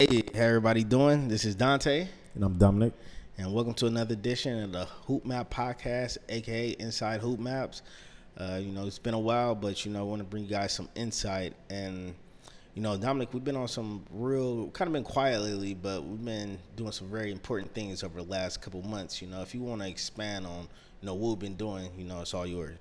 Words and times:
Hey, 0.00 0.22
how 0.34 0.44
everybody 0.44 0.82
doing? 0.82 1.28
This 1.28 1.44
is 1.44 1.54
Dante, 1.54 2.08
And 2.34 2.42
I'm 2.42 2.56
Dominic. 2.56 2.94
and 3.36 3.52
welcome 3.52 3.74
to 3.74 3.86
another 3.86 4.14
edition 4.14 4.62
of 4.64 4.72
the 4.72 4.86
Hoop 4.86 5.26
Map 5.26 5.52
Podcast, 5.52 6.16
aka 6.30 6.70
Inside 6.70 7.20
Hoop 7.20 7.38
Maps. 7.38 7.82
Uh, 8.34 8.58
you 8.62 8.72
know, 8.72 8.86
it's 8.86 8.98
been 8.98 9.12
a 9.12 9.18
while, 9.18 9.54
but 9.54 9.84
you 9.84 9.92
know, 9.92 9.98
I 9.98 10.02
want 10.04 10.20
to 10.20 10.24
bring 10.24 10.44
you 10.44 10.48
guys 10.48 10.72
some 10.72 10.88
insight. 10.94 11.52
And 11.68 12.14
you 12.74 12.80
know, 12.80 12.96
Dominic, 12.96 13.34
we've 13.34 13.44
been 13.44 13.56
on 13.56 13.68
some 13.68 14.02
real, 14.10 14.68
kind 14.70 14.86
of 14.86 14.94
been 14.94 15.04
quiet 15.04 15.42
lately, 15.42 15.74
but 15.74 16.02
we've 16.02 16.24
been 16.24 16.58
doing 16.76 16.92
some 16.92 17.08
very 17.08 17.30
important 17.30 17.74
things 17.74 18.02
over 18.02 18.22
the 18.22 18.26
last 18.30 18.62
couple 18.62 18.80
months. 18.80 19.20
You 19.20 19.28
know, 19.28 19.42
if 19.42 19.54
you 19.54 19.60
want 19.60 19.82
to 19.82 19.88
expand 19.88 20.46
on, 20.46 20.66
you 21.02 21.06
know, 21.08 21.12
what 21.12 21.28
we've 21.28 21.38
been 21.40 21.56
doing, 21.56 21.90
you 21.98 22.04
know, 22.06 22.22
it's 22.22 22.32
all 22.32 22.46
yours. 22.46 22.78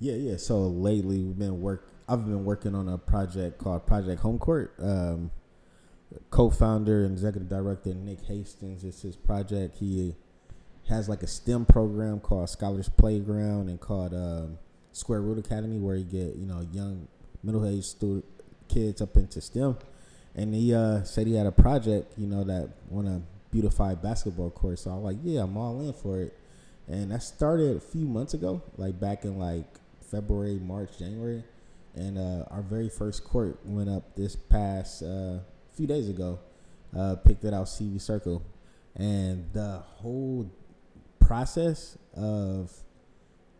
Yeah, 0.00 0.14
yeah. 0.14 0.38
So 0.38 0.60
lately 0.60 1.18
we've 1.18 1.38
been 1.38 1.60
work. 1.60 1.90
I've 2.08 2.24
been 2.24 2.46
working 2.46 2.74
on 2.74 2.88
a 2.88 2.96
project 2.96 3.58
called 3.58 3.86
Project 3.86 4.22
Home 4.22 4.38
Court. 4.38 4.72
Um, 4.80 5.30
co-founder 6.30 7.04
and 7.04 7.12
executive 7.12 7.48
director 7.48 7.94
Nick 7.94 8.24
Hastings. 8.26 8.84
It's 8.84 9.02
his 9.02 9.16
project. 9.16 9.76
He 9.78 10.14
has 10.88 11.08
like 11.08 11.22
a 11.22 11.26
STEM 11.26 11.66
program 11.66 12.20
called 12.20 12.50
Scholars 12.50 12.88
Playground 12.88 13.68
and 13.68 13.80
called 13.80 14.14
um, 14.14 14.58
Square 14.92 15.22
Root 15.22 15.38
Academy, 15.38 15.78
where 15.78 15.96
you 15.96 16.04
get 16.04 16.36
you 16.36 16.46
know 16.46 16.66
young 16.72 17.08
middle-aged 17.42 17.84
student 17.84 18.24
kids 18.68 19.00
up 19.00 19.16
into 19.16 19.40
STEM. 19.40 19.76
And 20.34 20.54
he 20.54 20.74
uh, 20.74 21.04
said 21.04 21.26
he 21.26 21.34
had 21.34 21.46
a 21.46 21.52
project, 21.52 22.12
you 22.18 22.26
know, 22.26 22.42
that 22.44 22.70
want 22.88 23.06
to 23.06 23.22
beautify 23.52 23.94
basketball 23.94 24.50
court. 24.50 24.80
So 24.80 24.90
I 24.90 24.94
was 24.94 25.04
like, 25.04 25.16
yeah, 25.22 25.42
I'm 25.42 25.56
all 25.56 25.80
in 25.80 25.92
for 25.92 26.20
it. 26.20 26.36
And 26.88 27.12
that 27.12 27.22
started 27.22 27.76
a 27.76 27.80
few 27.80 28.04
months 28.06 28.34
ago, 28.34 28.60
like 28.76 28.98
back 28.98 29.24
in 29.24 29.38
like 29.38 29.64
February, 30.10 30.58
March, 30.58 30.98
January. 30.98 31.44
And 31.94 32.18
uh, 32.18 32.46
our 32.50 32.62
very 32.62 32.88
first 32.88 33.22
court 33.22 33.58
went 33.64 33.88
up 33.88 34.16
this 34.16 34.34
past 34.34 35.04
uh, 35.04 35.38
few 35.74 35.86
days 35.86 36.08
ago. 36.08 36.38
Uh, 36.96 37.16
picked 37.16 37.44
it 37.44 37.52
out 37.52 37.66
Seavey 37.66 38.00
Circle, 38.00 38.42
and 38.94 39.44
the 39.52 39.82
whole 39.96 40.48
process 41.18 41.98
of 42.16 42.72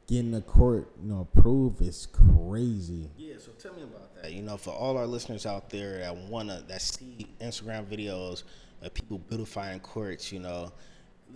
getting 0.07 0.31
the 0.31 0.43
court, 0.43 0.89
you 1.03 1.11
know, 1.11 1.21
approved 1.21 1.83
is 1.83 2.07
crazy. 2.07 3.11
Yeah, 3.17 3.35
so 3.39 3.53
tell 3.53 3.75
me 3.75 3.83
about 3.83 4.15
that. 4.23 4.33
You 4.33 4.43
know, 4.43 4.57
for 4.57 4.71
all 4.71 4.97
our 4.97 5.07
listeners 5.07 5.47
out 5.47 5.71
there 5.71 5.99
that 5.99 6.17
wanna 6.17 6.63
that 6.69 6.83
see 6.83 7.27
Instagram 7.41 7.87
videos 7.87 8.45
of 8.83 8.95
people 8.95 9.19
beautifying 9.19 9.81
courts, 9.81 10.31
you 10.31 10.39
know, 10.39 10.73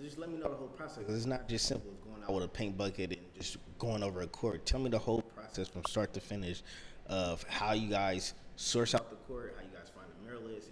just 0.02 0.19
let 0.19 0.30
me 0.30 0.39
know 0.39 0.48
the 0.48 0.55
whole 0.55 0.69
process. 0.69 1.05
it's 1.08 1.27
not 1.27 1.48
just 1.48 1.67
simple 1.67 1.91
going 2.05 2.22
out 2.22 2.33
with 2.33 2.45
a 2.45 2.48
paint 2.48 2.77
bucket 2.77 3.11
and 3.11 3.20
just 3.34 3.56
going 3.78 4.02
over 4.02 4.20
a 4.22 4.27
court. 4.28 4.64
Tell 4.64 4.78
me 4.78 4.91
the 4.91 4.98
whole 4.98 5.22
process 5.22 5.67
from 5.67 5.83
start 5.89 6.12
to 6.14 6.20
finish 6.20 6.62
of 7.06 7.42
how 7.45 7.72
you 7.72 7.89
guys 7.89 8.34
source 8.56 8.95
out 8.95 9.11
the 9.11 9.17
court, 9.17 9.55
how 9.56 9.64
you 9.64 9.70
guys 9.77 9.91
find 9.95 10.06
the 10.08 10.17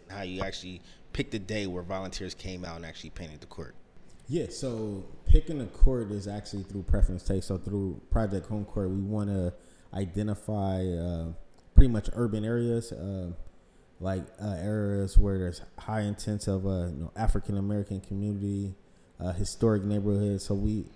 how 0.09 0.23
you 0.23 0.43
actually 0.43 0.81
pick 1.13 1.31
the 1.31 1.39
day 1.39 1.67
where 1.67 1.83
volunteers 1.83 2.35
came 2.35 2.65
out 2.65 2.77
and 2.77 2.87
actually 2.87 3.11
painted 3.11 3.41
the 3.41 3.47
court. 3.47 3.75
Yeah, 4.29 4.47
so 4.51 5.05
picking 5.27 5.61
a 5.61 5.67
court 5.67 6.11
is 6.11 6.27
actually 6.27 6.65
through 6.65 6.83
preference 6.83 7.23
taste. 7.23 7.49
So 7.49 7.59
through 7.59 8.01
Project 8.11 8.47
Home 8.49 8.65
Court, 8.65 8.91
we 8.91 9.01
want 9.01 9.31
to 9.31 9.53
identify 9.95 10.85
uh, 10.85 11.27
pretty 11.75 11.93
much 11.93 12.09
urban 12.15 12.45
areas, 12.45 12.91
uh, 12.93 13.31
like 14.01 14.25
uh, 14.43 14.57
areas 14.59 15.17
where 15.17 15.39
there's 15.39 15.63
high 15.79 16.01
intense 16.01 16.49
of 16.49 16.67
uh, 16.67 16.87
you 16.87 17.03
know, 17.03 17.13
African 17.15 17.57
American 17.57 18.01
community, 18.01 18.75
uh, 19.21 19.33
historic 19.33 19.85
neighborhoods. 19.85 20.45
So 20.45 20.55
we 20.55 20.87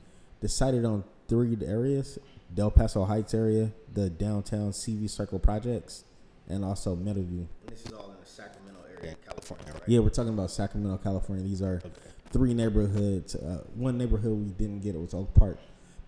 decided 0.40 0.84
on 0.84 1.04
three 1.28 1.56
areas: 1.64 2.18
Del 2.52 2.72
Paso 2.72 3.04
Heights 3.04 3.32
area, 3.32 3.70
the 3.92 4.10
downtown 4.10 4.72
Seavey 4.72 5.08
Circle 5.08 5.38
projects, 5.38 6.04
and 6.50 6.64
also 6.64 6.94
Meadowview. 6.96 7.46
And 7.46 7.48
this 7.68 7.84
is 7.86 7.92
all 7.92 8.10
in 8.10 8.20
the 8.20 8.26
Sacramento 8.26 8.80
area 8.96 9.10
in 9.12 9.16
California, 9.26 9.72
right? 9.72 9.82
Yeah, 9.86 10.00
we're 10.00 10.08
talking 10.10 10.32
about 10.34 10.50
Sacramento, 10.50 10.98
California. 11.02 11.44
These 11.44 11.62
are 11.62 11.76
Okay. 11.84 11.90
three 12.32 12.54
neighborhoods. 12.54 13.34
Uh, 13.34 13.62
one 13.74 13.96
neighborhood 13.98 14.38
we 14.38 14.50
didn't 14.52 14.80
get 14.80 14.94
it 14.94 15.00
was 15.00 15.14
Oak 15.14 15.32
Park, 15.34 15.58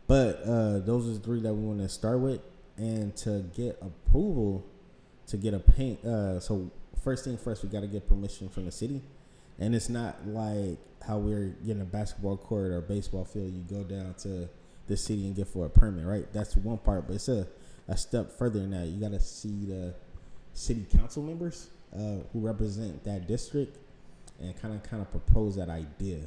but 0.06 0.42
uh, 0.44 0.78
those 0.80 1.08
are 1.08 1.12
the 1.14 1.18
three 1.20 1.40
that 1.40 1.54
we 1.54 1.64
want 1.64 1.80
to 1.80 1.88
start 1.88 2.20
with. 2.20 2.40
And 2.76 3.14
to 3.16 3.44
get 3.54 3.78
approval, 3.82 4.64
to 5.26 5.36
get 5.36 5.52
a 5.54 5.58
paint. 5.60 6.02
Uh, 6.04 6.40
so 6.40 6.70
first 7.04 7.24
thing 7.24 7.36
first, 7.36 7.62
we 7.62 7.68
got 7.68 7.80
to 7.80 7.86
get 7.86 8.08
permission 8.08 8.48
from 8.48 8.64
the 8.64 8.72
city, 8.72 9.02
and 9.58 9.74
it's 9.74 9.88
not 9.90 10.26
like 10.26 10.78
how 11.06 11.18
we're 11.18 11.48
getting 11.66 11.82
a 11.82 11.86
basketball 11.86 12.36
court 12.36 12.70
or 12.70 12.80
baseball 12.80 13.24
field. 13.24 13.52
You 13.52 13.62
go 13.68 13.84
down 13.84 14.14
to 14.22 14.48
the 14.86 14.96
city 14.96 15.26
and 15.26 15.36
get 15.36 15.48
for 15.48 15.66
a 15.66 15.70
permit, 15.70 16.06
right? 16.06 16.32
That's 16.32 16.56
one 16.56 16.78
part, 16.78 17.06
but 17.06 17.14
it's 17.16 17.28
a 17.28 17.46
a 17.88 17.96
step 17.96 18.30
further 18.38 18.60
than 18.60 18.70
that. 18.70 18.86
You 18.86 19.00
got 19.00 19.10
to 19.10 19.20
see 19.20 19.66
the 19.66 19.92
city 20.52 20.86
council 20.96 21.22
members 21.22 21.68
uh, 21.94 22.16
who 22.32 22.40
represent 22.40 23.04
that 23.04 23.26
district 23.26 23.78
and 24.40 24.60
kind 24.60 24.74
of 24.74 24.82
kind 24.82 25.02
of 25.02 25.10
propose 25.10 25.56
that 25.56 25.68
idea. 25.68 26.20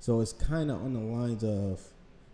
So 0.00 0.20
it's 0.20 0.32
kind 0.32 0.70
of 0.70 0.82
on 0.82 0.92
the 0.92 1.00
lines 1.00 1.44
of 1.44 1.80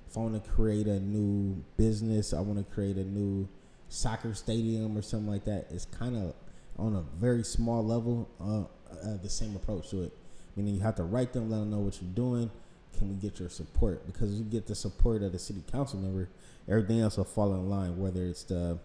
if 0.08 0.16
I 0.16 0.20
want 0.20 0.42
to 0.42 0.50
create 0.50 0.86
a 0.86 0.98
new 0.98 1.62
business, 1.76 2.32
I 2.32 2.40
want 2.40 2.58
to 2.58 2.74
create 2.74 2.96
a 2.96 3.04
new 3.04 3.48
soccer 3.88 4.34
stadium 4.34 4.96
or 4.96 5.02
something 5.02 5.30
like 5.30 5.44
that. 5.44 5.66
It's 5.70 5.84
kind 5.84 6.16
of 6.16 6.34
on 6.78 6.96
a 6.96 7.02
very 7.20 7.44
small 7.44 7.84
level, 7.84 8.28
uh, 8.40 8.62
uh, 8.92 9.16
the 9.22 9.28
same 9.28 9.54
approach 9.54 9.90
to 9.90 10.02
it. 10.02 10.12
Meaning 10.56 10.74
you 10.74 10.80
have 10.80 10.96
to 10.96 11.04
write 11.04 11.32
them, 11.32 11.48
let 11.48 11.58
them 11.58 11.70
know 11.70 11.78
what 11.78 12.00
you're 12.02 12.10
doing. 12.10 12.50
Can 12.98 13.08
we 13.08 13.14
get 13.14 13.38
your 13.38 13.48
support? 13.48 14.04
Because 14.04 14.34
you 14.34 14.42
get 14.42 14.66
the 14.66 14.74
support 14.74 15.22
of 15.22 15.30
the 15.30 15.38
city 15.38 15.62
council 15.70 16.00
member, 16.00 16.28
everything 16.68 17.00
else 17.00 17.16
will 17.16 17.24
fall 17.24 17.54
in 17.54 17.70
line. 17.70 17.96
Whether 17.98 18.24
it's 18.24 18.42
the 18.42 18.78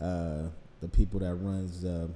uh, 0.00 0.48
the 0.80 0.88
people 0.88 1.20
that 1.20 1.34
runs 1.34 1.84
uh, 1.84 2.08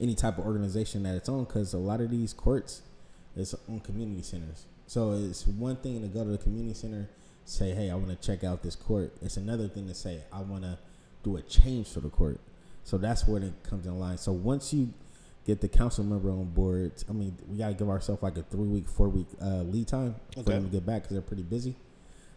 any 0.00 0.14
type 0.14 0.38
of 0.38 0.46
organization 0.46 1.02
that 1.04 1.14
it's 1.14 1.28
on 1.28 1.44
because 1.44 1.74
a 1.74 1.78
lot 1.78 2.00
of 2.00 2.10
these 2.10 2.32
courts 2.32 2.82
is 3.36 3.54
on 3.68 3.80
community 3.80 4.22
centers. 4.22 4.66
So 4.86 5.12
it's 5.12 5.46
one 5.46 5.76
thing 5.76 6.02
to 6.02 6.08
go 6.08 6.24
to 6.24 6.30
the 6.30 6.38
community 6.38 6.74
center, 6.74 7.08
say, 7.44 7.70
"Hey, 7.70 7.90
I 7.90 7.94
want 7.94 8.08
to 8.08 8.16
check 8.16 8.44
out 8.44 8.62
this 8.62 8.76
court." 8.76 9.12
It's 9.22 9.36
another 9.36 9.68
thing 9.68 9.86
to 9.88 9.94
say, 9.94 10.22
"I 10.32 10.40
want 10.42 10.64
to 10.64 10.78
do 11.22 11.36
a 11.36 11.42
change 11.42 11.88
for 11.88 12.00
the 12.00 12.10
court." 12.10 12.40
So 12.84 12.98
that's 12.98 13.26
where 13.26 13.42
it 13.42 13.62
comes 13.62 13.86
in 13.86 13.98
line. 13.98 14.18
So 14.18 14.32
once 14.32 14.74
you 14.74 14.92
get 15.46 15.60
the 15.60 15.68
council 15.68 16.04
member 16.04 16.30
on 16.30 16.50
board, 16.50 16.92
I 17.08 17.12
mean, 17.12 17.36
we 17.48 17.58
gotta 17.58 17.74
give 17.74 17.88
ourselves 17.88 18.22
like 18.22 18.36
a 18.36 18.42
three 18.42 18.68
week, 18.68 18.88
four 18.88 19.08
week 19.08 19.28
uh, 19.40 19.62
lead 19.62 19.88
time 19.88 20.16
for 20.34 20.42
them 20.42 20.64
to 20.64 20.70
get 20.70 20.84
back 20.84 21.02
because 21.02 21.14
they're 21.14 21.22
pretty 21.22 21.42
busy. 21.42 21.76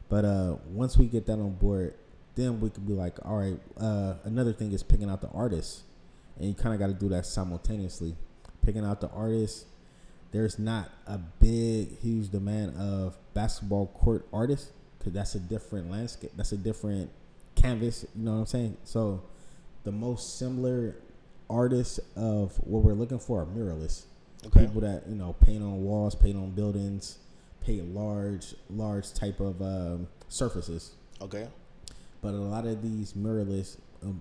But 0.08 0.26
uh, 0.26 0.58
once 0.70 0.98
we 0.98 1.08
get 1.08 1.26
that 1.26 1.34
on 1.40 1.56
board, 1.56 1.96
then 2.36 2.60
we 2.60 2.70
could 2.70 2.86
be 2.86 2.94
like, 2.94 3.18
all 3.26 3.38
right. 3.38 3.60
Uh, 3.80 4.16
another 4.24 4.54
thing 4.54 4.72
is 4.72 4.84
picking 4.84 5.10
out 5.10 5.22
the 5.22 5.30
artists, 5.30 5.84
and 6.38 6.48
you 6.48 6.54
kind 6.54 6.74
of 6.74 6.80
got 6.80 6.88
to 6.88 6.94
do 6.94 7.10
that 7.10 7.26
simultaneously. 7.26 8.16
Picking 8.62 8.86
out 8.86 9.02
the 9.02 9.10
artists. 9.10 9.66
There's 10.32 10.60
not 10.60 10.90
a 11.08 11.18
big, 11.18 11.98
huge 12.00 12.30
demand 12.30 12.76
of 12.78 13.16
basketball 13.34 13.88
court 13.88 14.28
artists 14.34 14.72
because 14.98 15.14
that's 15.14 15.36
a 15.36 15.40
different 15.40 15.90
landscape. 15.90 16.32
That's 16.36 16.52
a 16.52 16.58
different 16.58 17.10
canvas. 17.56 18.06
You 18.16 18.26
know 18.26 18.32
what 18.34 18.38
I'm 18.40 18.46
saying? 18.48 18.78
So, 18.84 19.24
the 19.86 19.94
most 19.94 20.38
similar 20.38 20.98
artists 21.50 22.00
of 22.18 22.58
what 22.58 22.84
we're 22.84 22.94
looking 22.94 23.20
for 23.20 23.44
are 23.44 23.46
muralists. 23.46 24.06
Okay. 24.48 24.62
People 24.62 24.82
that 24.82 25.04
you 25.08 25.16
know 25.16 25.34
paint 25.34 25.64
on 25.64 25.84
walls, 25.84 26.16
paint 26.16 26.36
on 26.36 26.52
buildings, 26.52 27.18
paint 27.62 27.94
large, 27.96 28.56
large 28.70 29.14
type 29.14 29.40
of 29.40 29.62
um, 29.62 30.08
surfaces. 30.28 30.92
Okay. 31.22 31.48
But 32.26 32.34
a 32.34 32.38
lot 32.38 32.66
of 32.66 32.82
these 32.82 33.14
muralists, 33.14 33.78
um, 34.02 34.20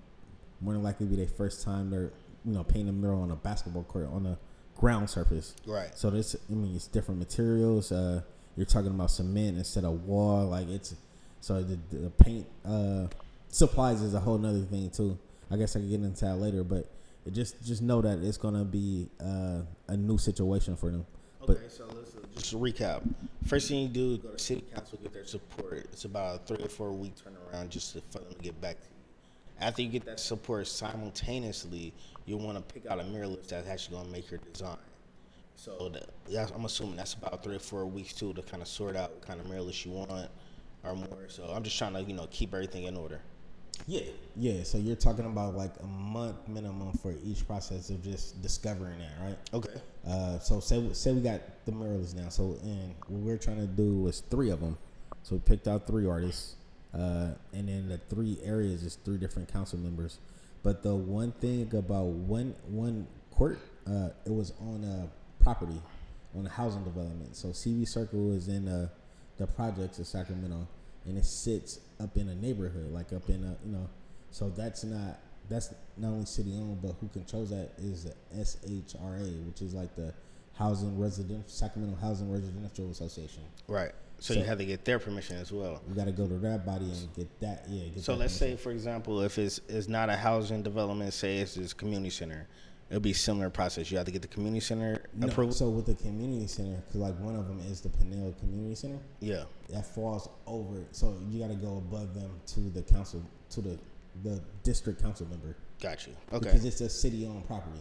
more 0.61 0.75
than 0.75 0.83
likely, 0.83 1.07
be 1.07 1.17
their 1.17 1.27
first 1.27 1.65
time 1.65 1.89
they're 1.89 2.13
you 2.45 2.53
know 2.53 2.63
painting 2.63 2.91
a 2.91 2.93
mural 2.93 3.23
on 3.23 3.31
a 3.31 3.35
basketball 3.35 3.85
court 3.85 4.11
on 4.13 4.27
a 4.27 4.37
ground 4.79 5.09
surface. 5.09 5.55
Right. 5.67 5.89
So 5.97 6.11
this, 6.11 6.37
I 6.51 6.53
mean, 6.53 6.77
it's 6.77 6.87
different 6.87 7.19
materials. 7.19 7.93
Uh, 7.93 8.21
you're 8.59 8.67
talking 8.67 8.91
about 8.91 9.11
cement 9.11 9.57
instead 9.57 9.85
of 9.85 10.05
wall. 10.05 10.49
Like 10.49 10.69
it's 10.69 10.95
so 11.41 11.63
the, 11.63 11.79
the 11.97 12.11
paint 12.11 12.47
uh, 12.67 13.07
supplies 13.49 14.03
is 14.03 14.13
a 14.13 14.21
whole 14.21 14.37
nother 14.37 14.61
thing 14.67 14.91
too. 14.91 15.19
I 15.51 15.57
guess 15.57 15.75
I 15.75 15.81
could 15.81 15.89
get 15.89 16.01
into 16.01 16.27
that 16.27 16.37
later, 16.37 16.63
but 16.63 16.87
it 17.25 17.33
just 17.33 17.65
just 17.65 17.81
know 17.81 18.03
that 18.03 18.19
it's 18.19 18.37
gonna 18.37 18.67
be 18.67 19.09
uh, 19.19 19.61
a 19.89 19.97
new 19.97 20.19
situation 20.19 20.77
for 20.77 20.91
them. 20.91 21.07
Okay, 21.41 21.61
so 21.69 21.87
let's 21.87 22.15
uh, 22.15 22.21
just 22.35 22.51
to 22.51 22.57
recap. 22.57 23.03
First 23.47 23.69
thing 23.69 23.81
you 23.81 23.89
do 23.89 24.19
go 24.19 24.29
to 24.29 24.39
city 24.39 24.63
council, 24.75 24.99
get 25.03 25.15
their 25.15 25.25
support. 25.25 25.87
It's 25.91 26.05
about 26.05 26.37
a 26.37 26.39
three 26.41 26.65
or 26.65 26.69
four 26.69 26.93
week 26.93 27.15
turnaround 27.17 27.44
just 27.69 27.95
to, 27.95 28.03
for 28.11 28.19
them 28.19 28.37
get 28.43 28.61
back 28.61 28.81
to 28.81 28.89
you. 28.89 29.65
After 29.67 29.83
you 29.83 29.89
get 29.89 30.05
that 30.07 30.21
support, 30.21 30.67
simultaneously, 30.67 31.93
you 32.27 32.37
want 32.37 32.57
to 32.57 32.75
pick 32.75 32.91
out 32.91 33.01
a 33.01 33.05
muralist 33.05 33.49
that's 33.49 33.69
actually 33.69 33.97
going 33.97 34.07
to 34.07 34.13
make 34.13 34.31
your 34.31 34.41
design. 34.53 34.77
So 35.57 35.91
that, 35.91 36.53
I'm 36.55 36.65
assuming 36.65 36.97
that's 36.97 37.15
about 37.15 37.43
three 37.43 37.57
or 37.57 37.61
four 37.61 37.87
weeks 37.87 38.13
too 38.13 38.33
to 38.35 38.43
kind 38.43 38.63
of 38.63 38.69
sort 38.69 38.97
out 38.97 39.11
what 39.13 39.27
kind 39.27 39.41
of 39.41 39.47
muralist 39.47 39.85
you 39.85 39.93
want 39.93 40.11
or 40.85 40.95
more. 40.95 41.29
So 41.29 41.45
I'm 41.45 41.63
just 41.63 41.79
trying 41.79 41.95
to 41.95 42.03
you 42.03 42.15
know 42.15 42.29
keep 42.31 42.53
everything 42.53 42.85
in 42.85 42.97
order. 42.97 43.21
Yeah, 43.87 44.03
yeah. 44.37 44.63
So 44.63 44.79
you're 44.79 44.97
talking 44.97 45.27
about 45.27 45.57
like 45.57 45.73
a 45.83 45.87
month 45.87 46.37
minimum 46.49 46.93
for 46.93 47.15
each 47.25 47.47
process 47.47 47.91
of 47.91 48.03
just 48.03 48.41
discovering 48.41 48.99
that, 48.99 49.25
right? 49.25 49.39
Okay. 49.53 49.81
Uh, 50.07 50.39
so 50.39 50.61
say 50.61 50.87
say 50.93 51.13
we 51.13 51.21
got 51.21 51.41
the 51.67 51.73
murals 51.73 52.15
now. 52.15 52.29
So 52.29 52.57
and 52.63 52.95
what 53.09 53.21
we're 53.21 53.39
trying 53.39 53.59
to 53.59 53.67
do 53.67 53.97
was 53.97 54.21
three 54.21 54.51
of 54.51 54.61
them. 54.61 54.77
So 55.23 55.37
we 55.37 55.41
picked 55.41 55.69
out 55.69 55.87
three 55.87 56.07
artists, 56.07 56.57
uh, 56.95 57.35
and 57.53 57.69
then 57.69 57.89
the 57.89 57.99
three 58.09 58.39
areas 58.43 58.83
is 58.83 58.97
three 59.05 59.19
different 59.19 59.53
council 59.53 59.79
members. 59.79 60.19
But 60.63 60.83
the 60.83 60.95
one 60.95 61.33
thing 61.33 61.69
about 61.75 62.07
one 62.07 62.55
one 62.67 63.07
court, 63.31 63.59
uh, 63.87 64.11
it 64.25 64.33
was 64.33 64.53
on 64.61 64.85
a 64.85 65.43
property 65.43 65.81
on 66.37 66.47
a 66.47 66.49
housing 66.51 66.85
development. 66.85 67.37
So 67.37 67.49
Seavey 67.49 67.87
Circle 67.87 68.33
is 68.33 68.49
in 68.49 68.69
uh, 68.69 68.89
the 69.37 69.47
projects 69.47 69.99
of 69.99 70.07
Sacramento, 70.07 70.67
and 71.05 71.19
it 71.19 71.25
sits 71.25 71.81
up 72.01 72.17
in 72.17 72.29
a 72.29 72.35
neighborhood, 72.35 72.91
like 72.93 73.13
up 73.13 73.29
in 73.29 73.45
a 73.45 73.57
you 73.67 73.73
know. 73.73 73.89
So 74.31 74.51
that's 74.51 74.85
not 74.85 75.19
that's 75.49 75.75
not 75.97 76.09
only 76.09 76.27
city 76.27 76.55
owned, 76.55 76.81
but 76.81 76.95
who 77.01 77.09
controls 77.09 77.51
that 77.51 77.73
is 77.79 78.05
the 78.05 78.15
SHRA, 78.37 79.47
which 79.47 79.63
is 79.63 79.75
like 79.75 79.95
the 79.97 80.15
Housing 80.55 80.99
Resident 80.99 81.51
Sacramento 81.51 81.99
Housing 82.01 82.31
Residential 82.31 82.91
Association. 82.91 83.43
Right. 83.69 83.93
So, 84.19 84.33
So- 84.35 84.41
you 84.41 84.47
have 84.47 84.59
to 84.59 84.65
get 84.65 84.85
their 84.85 84.99
permission 84.99 85.37
as 85.37 85.53
well. 85.53 85.83
We 85.89 85.95
got 85.95 86.05
to 86.07 86.13
go 86.13 86.27
to 86.27 86.39
that 86.39 86.65
body 86.65 86.87
and 86.91 87.15
get 87.15 87.41
that. 87.41 87.67
Yeah. 87.69 87.89
Get 87.89 88.03
So 88.03 88.13
that 88.13 88.19
let's 88.21 88.39
permission. 88.39 88.59
say, 88.59 88.63
for 88.63 88.71
example, 88.71 89.21
if 89.21 89.39
it's 89.39 89.61
it's 89.69 89.89
not 89.89 90.09
a 90.09 90.17
housing 90.17 90.63
development, 90.63 91.13
say 91.13 91.39
it's 91.39 91.55
this 91.55 91.73
community 91.75 92.11
center, 92.11 92.47
it'll 92.89 93.01
be 93.01 93.13
similar 93.13 93.51
process. 93.51 93.91
You 93.91 93.99
have 93.99 94.07
to 94.07 94.13
get 94.13 94.23
the 94.23 94.29
community 94.29 94.61
center 94.61 95.03
No, 95.15 95.27
approved. 95.29 95.55
so 95.55 95.69
with 95.69 95.87
the 95.87 95.95
community 95.95 96.47
center, 96.47 96.77
because 96.87 97.01
like 97.01 97.19
one 97.21 97.37
of 97.37 97.49
them 97.49 97.61
is 97.71 97.81
the 97.83 97.89
Pannell 97.91 98.39
Community 98.39 98.75
Center, 98.75 98.99
yeah. 99.21 99.45
that 99.71 99.85
falls 99.85 100.29
over. 100.47 100.85
So 100.93 101.19
you 101.29 101.41
got 101.41 101.49
to 101.49 101.57
go 101.57 101.77
above 101.79 102.15
them 102.15 102.31
to 102.47 102.61
the 102.61 102.83
council, 102.83 103.23
to 103.51 103.61
the 103.61 103.79
the 104.23 104.41
district 104.63 105.03
council 105.03 105.27
member, 105.27 105.57
Got 105.83 106.07
you. 106.07 106.13
Okay. 106.33 106.45
because 106.47 106.65
it's 106.65 106.81
a 106.81 106.89
city-owned 106.89 107.47
property. 107.49 107.81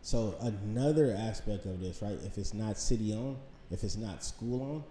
So 0.00 0.36
another 0.40 1.12
aspect 1.18 1.66
of 1.66 1.80
this, 1.80 2.00
right? 2.00 2.16
If 2.24 2.38
it's 2.38 2.54
not 2.54 2.78
city-owned, 2.78 3.36
if 3.72 3.82
it's 3.82 3.96
not 3.96 4.22
school-owned, 4.22 4.84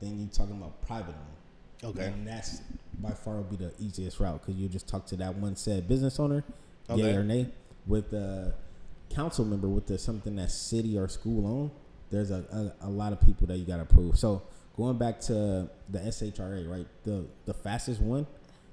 then 0.00 0.18
you're 0.18 0.28
talking 0.28 0.56
about 0.56 0.80
private-owned. 0.86 1.94
Okay. 1.96 2.06
And 2.06 2.26
that's 2.26 2.60
by 3.00 3.10
far 3.10 3.36
will 3.36 3.44
be 3.44 3.56
the 3.56 3.72
easiest 3.78 4.18
route 4.18 4.40
because 4.44 4.60
you 4.60 4.68
just 4.68 4.88
talk 4.88 5.06
to 5.06 5.16
that 5.16 5.36
one 5.36 5.54
said 5.56 5.86
business 5.88 6.18
owner, 6.18 6.42
Okay. 6.90 7.02
yay 7.02 7.14
or 7.14 7.22
nay. 7.24 7.48
With 7.86 8.10
the 8.10 8.52
council 9.10 9.44
member, 9.44 9.68
with 9.68 9.86
the 9.86 9.98
something 9.98 10.36
that's 10.36 10.54
city 10.54 10.98
or 10.98 11.08
school 11.08 11.46
owned, 11.46 11.70
there's 12.10 12.30
a, 12.30 12.72
a, 12.82 12.86
a 12.88 12.90
lot 12.90 13.12
of 13.12 13.20
people 13.20 13.46
that 13.46 13.56
you 13.58 13.64
got 13.64 13.76
to 13.76 13.82
approve. 13.82 14.18
So 14.18 14.42
going 14.76 14.98
back 14.98 15.20
to 15.22 15.68
the 15.88 15.98
SHRA, 15.98 16.68
right? 16.68 16.86
The 17.04 17.26
the 17.44 17.54
fastest 17.54 18.00
one 18.00 18.26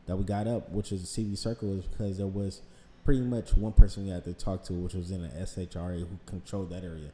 that 0.08 0.16
we 0.16 0.24
got 0.24 0.48
up, 0.48 0.72
which 0.72 0.92
is 0.92 1.02
the 1.02 1.24
Seavey 1.24 1.38
Circle, 1.38 1.78
is 1.80 1.86
because 1.86 2.18
there 2.18 2.28
was 2.28 2.62
pretty 3.04 3.22
much 3.22 3.54
one 3.56 3.74
person 3.74 4.06
we 4.06 4.10
had 4.10 4.24
to 4.24 4.34
talk 4.34 4.64
to, 4.64 4.74
which 4.74 4.94
was 4.96 5.12
in 5.12 5.22
the 5.22 5.30
SHRA 5.30 6.00
who 6.00 6.08
controlled 6.26 6.72
that 6.72 6.84
area. 6.84 7.12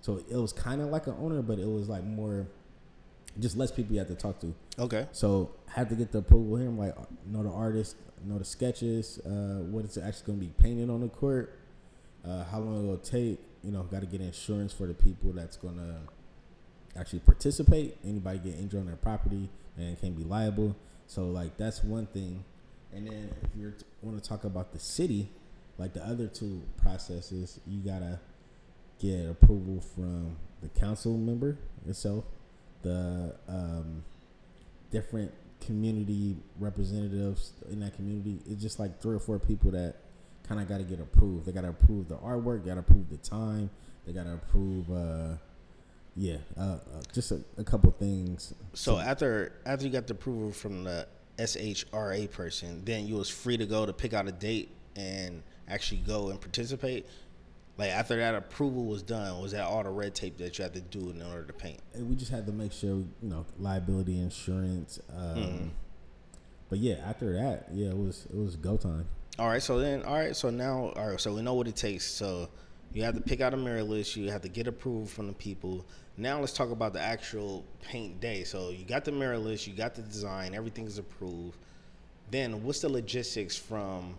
So 0.00 0.20
it 0.28 0.36
was 0.36 0.52
kind 0.52 0.80
of 0.80 0.88
like 0.88 1.06
an 1.06 1.14
owner, 1.20 1.42
but 1.42 1.58
it 1.58 1.68
was 1.68 1.88
like 1.88 2.02
more, 2.04 2.46
just 3.38 3.56
less 3.56 3.70
people 3.70 3.92
you 3.92 3.98
have 3.98 4.08
to 4.08 4.14
talk 4.14 4.40
to. 4.40 4.54
Okay. 4.78 5.06
So 5.12 5.50
had 5.66 5.88
to 5.90 5.94
get 5.94 6.12
the 6.12 6.18
approval 6.18 6.56
here. 6.56 6.68
I'm 6.68 6.78
like, 6.78 6.94
know 7.26 7.42
the 7.42 7.50
artist, 7.50 7.96
know 8.24 8.38
the 8.38 8.44
sketches, 8.44 9.18
uh, 9.24 9.62
what 9.62 9.84
is 9.84 9.96
actually 9.98 10.26
going 10.26 10.40
to 10.40 10.46
be 10.46 10.52
painted 10.62 10.90
on 10.90 11.00
the 11.00 11.08
court, 11.08 11.58
uh, 12.24 12.44
how 12.44 12.58
long 12.58 12.84
it'll 12.84 12.98
take. 12.98 13.38
You 13.64 13.72
know, 13.72 13.82
got 13.82 14.00
to 14.00 14.06
get 14.06 14.20
insurance 14.20 14.72
for 14.72 14.86
the 14.86 14.94
people 14.94 15.32
that's 15.32 15.56
going 15.56 15.76
to 15.76 16.98
actually 16.98 17.20
participate. 17.20 17.96
Anybody 18.04 18.38
get 18.38 18.54
injured 18.54 18.80
on 18.80 18.86
their 18.86 18.96
property 18.96 19.48
and 19.76 19.98
can 19.98 20.14
be 20.14 20.24
liable. 20.24 20.76
So 21.06 21.24
like 21.24 21.56
that's 21.56 21.82
one 21.82 22.06
thing. 22.06 22.44
And 22.92 23.06
then 23.06 23.30
if 23.42 23.50
you 23.56 23.72
want 24.02 24.22
to 24.22 24.28
talk 24.28 24.44
about 24.44 24.72
the 24.72 24.78
city, 24.78 25.28
like 25.76 25.92
the 25.92 26.04
other 26.04 26.26
two 26.26 26.62
processes, 26.80 27.60
you 27.66 27.80
gotta 27.80 28.20
get 28.98 29.28
approval 29.28 29.80
from 29.80 30.36
the 30.62 30.68
council 30.68 31.16
member 31.16 31.56
itself, 31.86 32.24
the 32.82 33.34
um, 33.48 34.02
different 34.90 35.32
community 35.60 36.36
representatives 36.58 37.52
in 37.70 37.80
that 37.80 37.94
community. 37.94 38.40
It's 38.48 38.62
just 38.62 38.78
like 38.78 39.00
three 39.00 39.16
or 39.16 39.20
four 39.20 39.38
people 39.38 39.70
that 39.72 39.96
kind 40.46 40.60
of 40.60 40.68
got 40.68 40.78
to 40.78 40.84
get 40.84 41.00
approved. 41.00 41.46
They 41.46 41.52
got 41.52 41.62
to 41.62 41.70
approve 41.70 42.08
the 42.08 42.16
artwork, 42.16 42.64
got 42.64 42.74
to 42.74 42.80
approve 42.80 43.10
the 43.10 43.18
time, 43.18 43.70
they 44.06 44.12
got 44.12 44.24
to 44.24 44.34
approve, 44.34 44.90
uh, 44.90 45.34
yeah, 46.16 46.38
uh, 46.56 46.62
uh, 46.62 46.78
just 47.12 47.30
a, 47.32 47.40
a 47.58 47.64
couple 47.64 47.90
things. 47.92 48.54
So 48.72 48.98
after 48.98 49.52
after 49.66 49.84
you 49.84 49.92
got 49.92 50.06
the 50.06 50.14
approval 50.14 50.52
from 50.52 50.84
the 50.84 51.06
SHRA 51.38 52.30
person, 52.30 52.84
then 52.84 53.06
you 53.06 53.16
was 53.16 53.28
free 53.28 53.56
to 53.56 53.66
go 53.66 53.86
to 53.86 53.92
pick 53.92 54.14
out 54.14 54.26
a 54.26 54.32
date 54.32 54.70
and 54.96 55.42
actually 55.68 55.98
go 55.98 56.30
and 56.30 56.40
participate. 56.40 57.06
Like 57.78 57.90
after 57.90 58.16
that 58.16 58.34
approval 58.34 58.84
was 58.84 59.02
done, 59.02 59.40
was 59.40 59.52
that 59.52 59.62
all 59.62 59.84
the 59.84 59.90
red 59.90 60.14
tape 60.14 60.36
that 60.38 60.58
you 60.58 60.64
had 60.64 60.74
to 60.74 60.80
do 60.80 61.10
in 61.10 61.22
order 61.22 61.44
to 61.44 61.52
paint? 61.52 61.80
And 61.94 62.08
we 62.10 62.16
just 62.16 62.30
had 62.30 62.44
to 62.46 62.52
make 62.52 62.72
sure, 62.72 62.90
you 62.90 63.06
know, 63.22 63.46
liability 63.58 64.18
insurance. 64.18 65.00
Um, 65.16 65.36
Mm-hmm. 65.36 65.68
But 66.70 66.80
yeah, 66.80 66.96
after 66.96 67.32
that, 67.32 67.68
yeah, 67.72 67.88
it 67.88 67.96
was 67.96 68.26
it 68.26 68.36
was 68.36 68.56
go 68.56 68.76
time. 68.76 69.06
All 69.38 69.48
right, 69.48 69.62
so 69.62 69.78
then, 69.78 70.02
all 70.02 70.16
right, 70.16 70.36
so 70.36 70.50
now, 70.50 70.92
all 70.96 71.10
right, 71.10 71.20
so 71.20 71.32
we 71.32 71.42
know 71.42 71.54
what 71.54 71.68
it 71.68 71.76
takes. 71.76 72.04
So 72.04 72.48
you 72.92 73.04
have 73.04 73.14
to 73.14 73.20
pick 73.20 73.40
out 73.40 73.54
a 73.54 73.56
muralist. 73.56 74.16
You 74.16 74.30
have 74.30 74.42
to 74.42 74.48
get 74.48 74.66
approval 74.66 75.06
from 75.06 75.28
the 75.28 75.32
people. 75.32 75.86
Now 76.16 76.40
let's 76.40 76.52
talk 76.52 76.70
about 76.70 76.92
the 76.92 77.00
actual 77.00 77.64
paint 77.82 78.20
day. 78.20 78.42
So 78.42 78.70
you 78.70 78.84
got 78.84 79.04
the 79.04 79.12
muralist, 79.12 79.66
you 79.66 79.72
got 79.72 79.94
the 79.94 80.02
design, 80.02 80.54
everything 80.54 80.86
is 80.86 80.98
approved. 80.98 81.56
Then 82.30 82.62
what's 82.64 82.80
the 82.80 82.88
logistics 82.88 83.56
from 83.56 84.14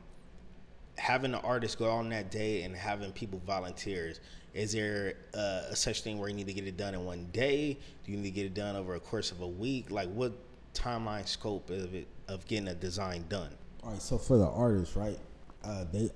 having 0.99 1.31
the 1.31 1.39
artist 1.39 1.79
go 1.79 1.89
on 1.89 2.09
that 2.09 2.29
day 2.29 2.63
and 2.63 2.75
having 2.75 3.11
people 3.11 3.41
volunteers? 3.45 4.19
Is 4.53 4.73
there 4.73 5.15
uh, 5.33 5.63
a 5.69 5.75
such 5.75 6.01
thing 6.01 6.19
where 6.19 6.29
you 6.29 6.35
need 6.35 6.47
to 6.47 6.53
get 6.53 6.67
it 6.67 6.77
done 6.77 6.93
in 6.93 7.05
one 7.05 7.27
day? 7.31 7.77
Do 8.03 8.11
you 8.11 8.17
need 8.17 8.25
to 8.25 8.31
get 8.31 8.45
it 8.45 8.53
done 8.53 8.75
over 8.75 8.95
a 8.95 8.99
course 8.99 9.31
of 9.31 9.41
a 9.41 9.47
week? 9.47 9.89
Like 9.91 10.09
what 10.09 10.33
timeline 10.73 11.27
scope 11.27 11.69
of 11.69 11.93
it 11.93 12.07
of 12.27 12.45
getting 12.47 12.67
a 12.67 12.75
design 12.75 13.25
done? 13.29 13.51
All 13.83 13.91
right, 13.91 14.01
so 14.01 14.17
for 14.17 14.37
the 14.37 14.47
artists, 14.47 14.95
right, 14.95 15.17
uh, 15.63 15.85
they 15.91 16.09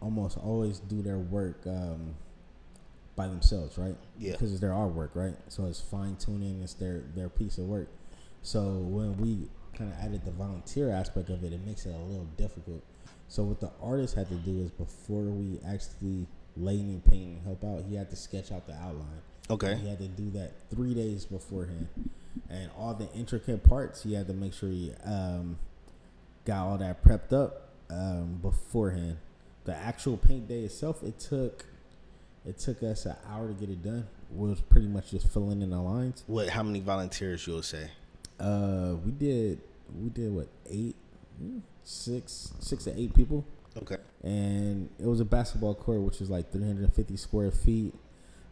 almost 0.00 0.38
always 0.38 0.78
do 0.80 1.02
their 1.02 1.18
work 1.18 1.60
um, 1.66 2.14
by 3.16 3.26
themselves, 3.26 3.76
right? 3.78 3.96
Yeah. 4.18 4.32
Because 4.32 4.52
it's 4.52 4.60
their 4.60 4.70
artwork, 4.70 5.10
right? 5.14 5.34
So 5.48 5.66
it's 5.66 5.80
fine 5.80 6.16
tuning. 6.16 6.62
It's 6.62 6.74
their 6.74 7.04
their 7.14 7.28
piece 7.28 7.58
of 7.58 7.64
work. 7.64 7.88
So 8.42 8.60
when 8.60 9.16
we 9.18 9.48
kind 9.82 9.92
of 9.92 10.04
added 10.04 10.24
the 10.24 10.30
volunteer 10.30 10.90
aspect 10.90 11.28
of 11.28 11.42
it, 11.44 11.52
it 11.52 11.64
makes 11.66 11.86
it 11.86 11.94
a 11.94 11.98
little 11.98 12.28
difficult. 12.36 12.82
So 13.28 13.42
what 13.44 13.60
the 13.60 13.70
artist 13.82 14.14
had 14.14 14.28
to 14.28 14.34
do 14.34 14.60
is 14.60 14.70
before 14.70 15.22
we 15.22 15.58
actually 15.66 16.26
lay 16.56 16.78
any 16.78 17.00
paint 17.08 17.38
and 17.38 17.42
help 17.44 17.64
out, 17.64 17.84
he 17.88 17.96
had 17.96 18.10
to 18.10 18.16
sketch 18.16 18.52
out 18.52 18.66
the 18.66 18.74
outline. 18.74 19.22
Okay. 19.50 19.76
He 19.76 19.88
had 19.88 19.98
to 19.98 20.08
do 20.08 20.30
that 20.32 20.52
three 20.70 20.94
days 20.94 21.24
beforehand, 21.24 21.88
and 22.48 22.70
all 22.78 22.94
the 22.94 23.10
intricate 23.12 23.64
parts 23.64 24.02
he 24.02 24.14
had 24.14 24.26
to 24.28 24.32
make 24.32 24.54
sure 24.54 24.68
he 24.68 24.92
um, 25.04 25.58
got 26.44 26.66
all 26.66 26.78
that 26.78 27.02
prepped 27.04 27.32
up 27.32 27.70
um, 27.90 28.38
beforehand. 28.42 29.16
The 29.64 29.74
actual 29.74 30.16
paint 30.16 30.48
day 30.48 30.62
itself, 30.62 31.02
it 31.02 31.18
took 31.18 31.64
it 32.44 32.58
took 32.58 32.82
us 32.82 33.06
an 33.06 33.16
hour 33.28 33.48
to 33.48 33.54
get 33.54 33.70
it 33.70 33.82
done. 33.82 34.06
We 34.30 34.48
was 34.48 34.60
pretty 34.60 34.88
much 34.88 35.10
just 35.10 35.28
filling 35.28 35.62
in 35.62 35.70
the 35.70 35.80
lines. 35.80 36.24
What? 36.26 36.48
How 36.48 36.62
many 36.62 36.80
volunteers 36.80 37.46
you 37.46 37.54
will 37.54 37.62
say? 37.62 37.90
Uh, 38.40 38.94
we 39.04 39.12
did 39.12 39.60
we 40.00 40.08
did 40.10 40.32
what 40.32 40.48
eight, 40.70 40.96
hmm, 41.38 41.58
six, 41.84 42.52
six 42.60 42.84
to 42.84 42.98
eight 42.98 43.14
people, 43.14 43.44
Okay. 43.76 43.96
and 44.22 44.88
it 44.98 45.06
was 45.06 45.20
a 45.20 45.24
basketball 45.24 45.74
court, 45.74 46.00
which 46.02 46.20
is 46.20 46.30
like 46.30 46.52
350 46.52 47.16
square 47.16 47.50
feet. 47.50 47.94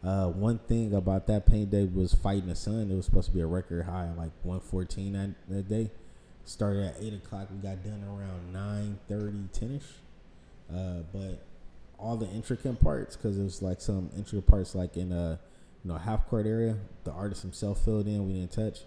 Uh, 0.03 0.29
one 0.29 0.57
thing 0.57 0.93
about 0.95 1.27
that 1.27 1.45
paint 1.45 1.69
day 1.69 1.85
was 1.85 2.13
fighting 2.13 2.47
the 2.47 2.55
sun. 2.55 2.89
It 2.89 2.95
was 2.95 3.05
supposed 3.05 3.27
to 3.29 3.33
be 3.33 3.41
a 3.41 3.45
record 3.45 3.85
high, 3.85 4.09
like 4.17 4.31
114 4.43 5.13
that, 5.13 5.35
that 5.47 5.69
day. 5.69 5.91
Started 6.43 6.85
at 6.85 6.95
eight 6.99 7.13
o'clock. 7.13 7.49
We 7.51 7.57
got 7.57 7.83
done 7.83 8.03
around 8.03 8.51
9 8.51 8.99
10 9.53 9.71
ish. 9.75 9.83
Uh, 10.75 11.03
but 11.13 11.43
all 11.99 12.17
the 12.17 12.27
intricate 12.29 12.79
parts, 12.79 13.15
because 13.15 13.37
it 13.37 13.43
was 13.43 13.61
like 13.61 13.79
some 13.79 14.09
intricate 14.17 14.47
parts, 14.47 14.73
like 14.73 14.97
in 14.97 15.11
a 15.11 15.39
you 15.83 15.91
know 15.91 15.97
half 15.97 16.27
court 16.27 16.47
area, 16.47 16.77
the 17.03 17.11
artist 17.11 17.43
himself 17.43 17.85
filled 17.85 18.07
in. 18.07 18.25
We 18.27 18.33
didn't 18.33 18.51
touch. 18.53 18.79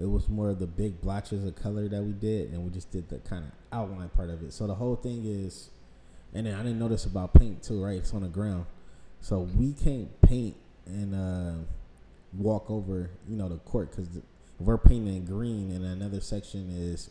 It 0.00 0.08
was 0.08 0.28
more 0.28 0.48
of 0.48 0.58
the 0.58 0.66
big 0.66 1.00
blotches 1.00 1.44
of 1.44 1.54
color 1.56 1.86
that 1.88 2.02
we 2.02 2.12
did, 2.12 2.50
and 2.50 2.64
we 2.64 2.70
just 2.70 2.90
did 2.90 3.08
the 3.08 3.18
kind 3.18 3.44
of 3.44 3.50
outline 3.72 4.08
part 4.08 4.30
of 4.30 4.42
it. 4.42 4.52
So 4.52 4.66
the 4.66 4.74
whole 4.74 4.96
thing 4.96 5.24
is, 5.26 5.70
and 6.32 6.46
then 6.46 6.54
I 6.54 6.62
didn't 6.62 6.78
notice 6.78 7.04
about 7.04 7.34
paint 7.34 7.62
too, 7.62 7.84
right? 7.84 7.98
It's 7.98 8.14
on 8.14 8.22
the 8.22 8.28
ground, 8.28 8.64
so 9.20 9.40
we 9.40 9.74
can't 9.74 10.08
paint 10.22 10.56
and 10.86 11.14
uh, 11.14 11.64
walk 12.36 12.70
over, 12.70 13.10
you 13.28 13.36
know, 13.36 13.48
the 13.48 13.58
court 13.58 13.90
because 13.90 14.08
we're 14.58 14.78
painting 14.78 15.16
in 15.16 15.24
green 15.24 15.70
and 15.70 15.84
another 15.84 16.20
section 16.20 16.70
is 16.70 17.10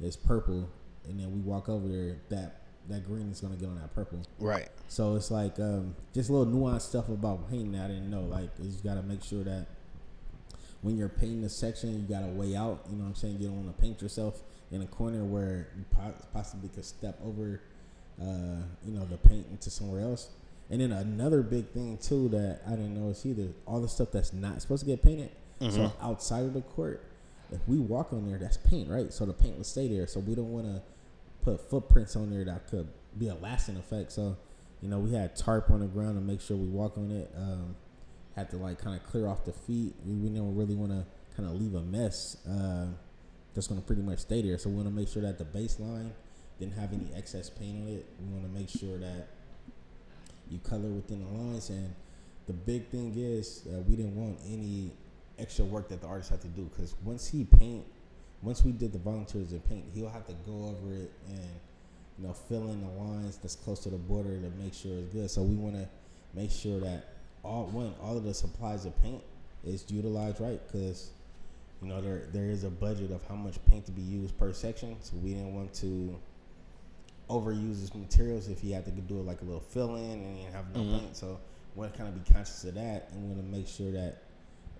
is 0.00 0.16
purple, 0.16 0.68
and 1.08 1.18
then 1.18 1.32
we 1.32 1.40
walk 1.40 1.68
over 1.68 1.88
there, 1.88 2.18
that 2.28 2.62
that 2.88 3.04
green 3.06 3.30
is 3.30 3.40
gonna 3.40 3.56
get 3.56 3.68
on 3.68 3.76
that 3.80 3.94
purple. 3.94 4.22
Right. 4.38 4.68
So 4.88 5.16
it's 5.16 5.30
like 5.30 5.58
um, 5.58 5.94
just 6.14 6.30
a 6.30 6.32
little 6.32 6.52
nuanced 6.52 6.82
stuff 6.82 7.08
about 7.08 7.50
painting 7.50 7.72
that 7.72 7.86
I 7.86 7.88
didn't 7.88 8.10
know. 8.10 8.22
Like 8.22 8.50
you 8.60 8.70
just 8.70 8.84
gotta 8.84 9.02
make 9.02 9.22
sure 9.22 9.44
that 9.44 9.66
when 10.82 10.96
you're 10.96 11.08
painting 11.08 11.44
a 11.44 11.48
section, 11.48 11.94
you 11.94 12.02
gotta 12.08 12.26
weigh 12.28 12.54
out. 12.56 12.84
You 12.90 12.96
know 12.96 13.04
what 13.04 13.10
I'm 13.10 13.14
saying? 13.14 13.38
You 13.40 13.48
don't 13.48 13.64
want 13.64 13.76
to 13.76 13.82
paint 13.82 14.00
yourself 14.00 14.42
in 14.70 14.82
a 14.82 14.86
corner 14.86 15.24
where 15.24 15.68
you 15.76 15.84
possibly 16.32 16.68
could 16.68 16.84
step 16.84 17.18
over, 17.24 17.60
uh, 18.20 18.62
you 18.84 18.92
know, 18.92 19.04
the 19.06 19.16
paint 19.16 19.46
into 19.50 19.70
somewhere 19.70 20.02
else. 20.02 20.28
And 20.70 20.80
then 20.80 20.92
another 20.92 21.42
big 21.42 21.68
thing 21.70 21.96
too 21.98 22.28
that 22.28 22.60
I 22.66 22.70
didn't 22.70 22.94
notice 23.00 23.24
either, 23.24 23.48
all 23.66 23.80
the 23.80 23.88
stuff 23.88 24.08
that's 24.12 24.32
not 24.32 24.60
supposed 24.60 24.80
to 24.84 24.86
get 24.86 25.02
painted. 25.02 25.30
So 25.72 25.92
outside 26.02 26.44
of 26.44 26.54
the 26.54 26.60
court, 26.60 27.02
if 27.50 27.60
we 27.66 27.78
walk 27.78 28.12
on 28.12 28.28
there, 28.28 28.38
that's 28.38 28.58
paint, 28.58 28.88
right? 28.90 29.12
So 29.12 29.24
the 29.24 29.32
paint 29.32 29.56
will 29.56 29.64
stay 29.64 29.88
there. 29.88 30.06
So 30.06 30.20
we 30.20 30.34
don't 30.34 30.52
want 30.52 30.66
to 30.66 30.82
put 31.42 31.68
footprints 31.70 32.14
on 32.14 32.30
there 32.30 32.44
that 32.44 32.68
could 32.68 32.86
be 33.18 33.28
a 33.28 33.34
lasting 33.34 33.76
effect. 33.78 34.12
So, 34.12 34.36
you 34.82 34.88
know, 34.88 34.98
we 34.98 35.14
had 35.14 35.34
tarp 35.34 35.70
on 35.70 35.80
the 35.80 35.86
ground 35.86 36.16
to 36.16 36.20
make 36.20 36.40
sure 36.42 36.56
we 36.56 36.68
walk 36.68 36.98
on 36.98 37.10
it. 37.10 37.32
Um, 37.36 37.74
had 38.38 38.50
to 38.50 38.56
like 38.56 38.78
kind 38.78 38.96
of 38.96 39.04
clear 39.04 39.26
off 39.26 39.44
the 39.44 39.52
feet. 39.52 39.94
We, 40.06 40.14
we 40.14 40.28
didn't 40.28 40.56
really 40.56 40.74
want 40.74 40.92
to 40.92 41.04
kind 41.36 41.48
of 41.48 41.60
leave 41.60 41.74
a 41.74 41.82
mess 41.82 42.36
uh, 42.48 42.86
that's 43.54 43.66
going 43.66 43.80
to 43.80 43.86
pretty 43.86 44.02
much 44.02 44.20
stay 44.20 44.42
there. 44.42 44.58
So 44.58 44.70
we 44.70 44.76
want 44.76 44.88
to 44.88 44.94
make 44.94 45.08
sure 45.08 45.22
that 45.22 45.38
the 45.38 45.44
baseline 45.44 46.10
didn't 46.58 46.74
have 46.74 46.92
any 46.92 47.08
excess 47.16 47.50
paint 47.50 47.82
on 47.82 47.88
it. 47.88 48.06
We 48.20 48.32
want 48.32 48.52
to 48.52 48.58
make 48.58 48.68
sure 48.68 48.98
that 48.98 49.28
you 50.50 50.58
color 50.58 50.88
within 50.88 51.24
the 51.24 51.38
lines. 51.38 51.70
And 51.70 51.94
the 52.46 52.52
big 52.52 52.88
thing 52.88 53.12
is 53.16 53.66
uh, 53.66 53.80
we 53.88 53.96
didn't 53.96 54.16
want 54.16 54.38
any 54.46 54.92
extra 55.38 55.64
work 55.64 55.88
that 55.88 56.00
the 56.00 56.06
artist 56.06 56.30
had 56.30 56.40
to 56.42 56.48
do 56.48 56.70
because 56.74 56.94
once 57.04 57.28
he 57.28 57.44
paint, 57.44 57.84
once 58.42 58.64
we 58.64 58.72
did 58.72 58.92
the 58.92 58.98
volunteers 58.98 59.52
and 59.52 59.64
paint, 59.68 59.84
he'll 59.94 60.08
have 60.08 60.26
to 60.26 60.34
go 60.46 60.76
over 60.76 60.94
it 60.94 61.10
and 61.28 61.48
you 62.18 62.26
know 62.26 62.32
fill 62.32 62.70
in 62.70 62.80
the 62.80 63.02
lines 63.02 63.36
that's 63.38 63.54
close 63.54 63.80
to 63.80 63.90
the 63.90 63.96
border 63.96 64.40
to 64.40 64.50
make 64.62 64.74
sure 64.74 64.92
it's 64.98 65.12
good. 65.12 65.30
So 65.30 65.42
we 65.42 65.54
want 65.54 65.74
to 65.74 65.88
make 66.34 66.50
sure 66.50 66.80
that 66.80 67.17
all 67.48 67.64
one 67.66 67.94
all 68.02 68.16
of 68.16 68.24
the 68.24 68.34
supplies 68.34 68.84
of 68.84 69.00
paint 69.02 69.22
is 69.64 69.84
utilized 69.88 70.40
right 70.40 70.60
because 70.70 71.10
you 71.82 71.88
know 71.88 72.00
there 72.00 72.28
there 72.32 72.50
is 72.50 72.64
a 72.64 72.70
budget 72.70 73.10
of 73.10 73.22
how 73.28 73.34
much 73.34 73.56
paint 73.66 73.86
to 73.86 73.92
be 73.92 74.02
used 74.02 74.36
per 74.38 74.52
section. 74.52 74.96
So 75.00 75.16
we 75.22 75.30
didn't 75.34 75.54
want 75.54 75.72
to 75.74 76.14
overuse 77.30 77.80
his 77.80 77.94
materials 77.94 78.48
if 78.48 78.60
he 78.60 78.72
had 78.72 78.84
to 78.86 78.90
do 78.90 79.18
it 79.18 79.26
like 79.26 79.40
a 79.42 79.44
little 79.44 79.60
fill 79.60 79.96
in 79.96 80.10
and 80.10 80.36
he 80.36 80.42
didn't 80.44 80.54
have 80.54 80.74
no 80.74 80.80
Mhm. 80.82 81.00
paint. 81.00 81.16
So 81.16 81.38
we 81.74 81.80
want 81.80 81.92
to 81.92 81.98
kind 81.98 82.08
of 82.14 82.24
be 82.24 82.32
conscious 82.32 82.64
of 82.64 82.74
that 82.74 83.10
and 83.12 83.24
want 83.28 83.38
to 83.38 83.56
make 83.56 83.68
sure 83.68 83.92
that 83.92 84.22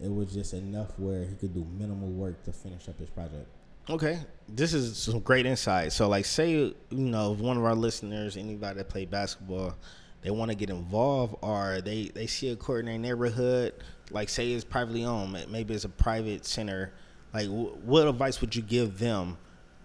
it 0.01 0.09
was 0.13 0.33
just 0.33 0.55
enough 0.55 0.99
where 0.99 1.25
he 1.25 1.35
could 1.35 1.53
do 1.53 1.65
minimal 1.79 2.09
work 2.09 2.43
to 2.45 2.53
finish 2.53 2.89
up 2.89 2.99
his 2.99 3.11
project. 3.11 3.47
Okay, 3.91 4.19
this 4.49 4.73
is 4.75 4.97
some 4.99 5.19
great 5.21 5.45
insight. 5.47 5.93
So, 5.93 6.09
like, 6.09 6.25
say 6.27 6.51
you 6.53 6.75
know, 6.91 7.33
if 7.33 7.39
one 7.41 7.57
of 7.57 7.65
our 7.65 7.75
listeners, 7.75 8.37
anybody 8.37 8.77
that 8.79 8.89
played 8.89 9.11
basketball, 9.11 9.75
they 10.23 10.31
want 10.31 10.51
to 10.51 10.57
get 10.57 10.71
involved, 10.71 11.37
or 11.43 11.81
they 11.81 12.11
they 12.15 12.27
see 12.27 12.51
a 12.51 12.57
court 12.57 12.81
in 12.81 12.87
their 12.87 12.99
neighborhood, 12.99 13.75
like 14.11 14.29
say 14.29 14.53
it's 14.53 14.65
privately 14.65 15.05
owned, 15.05 15.33
maybe 15.51 15.75
it's 15.75 15.85
a 15.85 15.89
private 15.89 16.45
center. 16.45 16.93
Like, 17.33 17.47
wh- 17.47 17.85
what 17.87 18.09
advice 18.09 18.41
would 18.41 18.57
you 18.57 18.63
give 18.63 18.99
them 18.99 19.37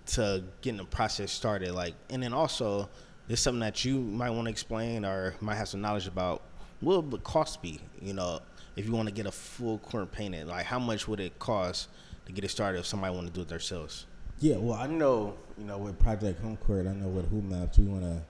to 0.08 0.44
getting 0.62 0.78
the 0.78 0.86
process 0.86 1.32
started? 1.32 1.72
Like, 1.74 1.94
and 2.10 2.24
then 2.24 2.34
also, 2.34 2.90
there's 3.28 3.42
something 3.42 3.60
that 3.60 3.84
you 3.86 4.00
might 4.00 4.30
want 4.30 4.46
to 4.46 4.52
explain 4.52 5.06
or 5.06 5.36
might 5.42 5.56
have 5.56 5.68
some 5.68 5.82
knowledge 5.82 6.08
about. 6.08 6.42
What 6.80 7.04
would 7.04 7.12
the 7.12 7.18
cost 7.20 7.62
be? 7.62 7.80
You 8.02 8.14
know, 8.14 8.40
if 8.76 8.86
you 8.86 8.92
want 8.92 9.08
to 9.08 9.14
get 9.14 9.26
a 9.26 9.32
full 9.32 9.78
court 9.80 10.12
painted, 10.12 10.48
like 10.48 10.66
how 10.66 10.80
much 10.80 11.08
would 11.08 11.20
it 11.20 11.38
cost 11.40 11.90
to 12.26 12.32
get 12.32 12.44
it 12.44 12.50
started 12.50 12.80
if 12.80 12.86
somebody 12.86 13.14
want 13.14 13.28
to 13.28 13.34
do 13.34 13.42
it 13.42 13.48
themselves? 13.48 14.06
Yeah, 14.40 14.58
well, 14.58 14.78
I 14.78 14.88
know, 14.88 15.36
you 15.58 15.66
know, 15.66 15.78
with 15.78 15.98
Project 16.00 16.42
Home 16.42 16.58
Court, 16.58 16.88
I 16.88 16.94
know 16.94 17.08
with 17.08 17.30
Hoop 17.30 17.44
Maps, 17.44 17.78
we 17.78 17.86
want 17.86 18.04
to 18.04 18.22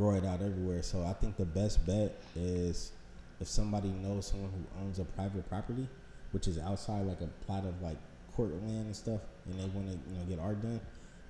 grow 0.00 0.14
it 0.14 0.24
out 0.24 0.40
everywhere. 0.40 0.82
So 0.82 1.04
I 1.04 1.12
think 1.12 1.36
the 1.36 1.44
best 1.44 1.84
bet 1.86 2.16
is 2.34 2.92
if 3.38 3.48
somebody 3.48 3.88
knows 3.88 4.28
someone 4.28 4.50
who 4.50 4.82
owns 4.82 4.98
a 4.98 5.04
private 5.04 5.46
property, 5.48 5.86
which 6.32 6.48
is 6.48 6.58
outside 6.58 7.04
like 7.06 7.20
a 7.20 7.28
plot 7.44 7.64
of 7.66 7.80
like 7.82 7.98
court 8.34 8.50
land 8.62 8.86
and 8.86 8.96
stuff, 8.96 9.20
and 9.44 9.60
they 9.60 9.66
want 9.66 9.88
to, 9.88 9.98
you 10.10 10.18
know, 10.18 10.24
get 10.24 10.38
art 10.38 10.62
done, 10.62 10.80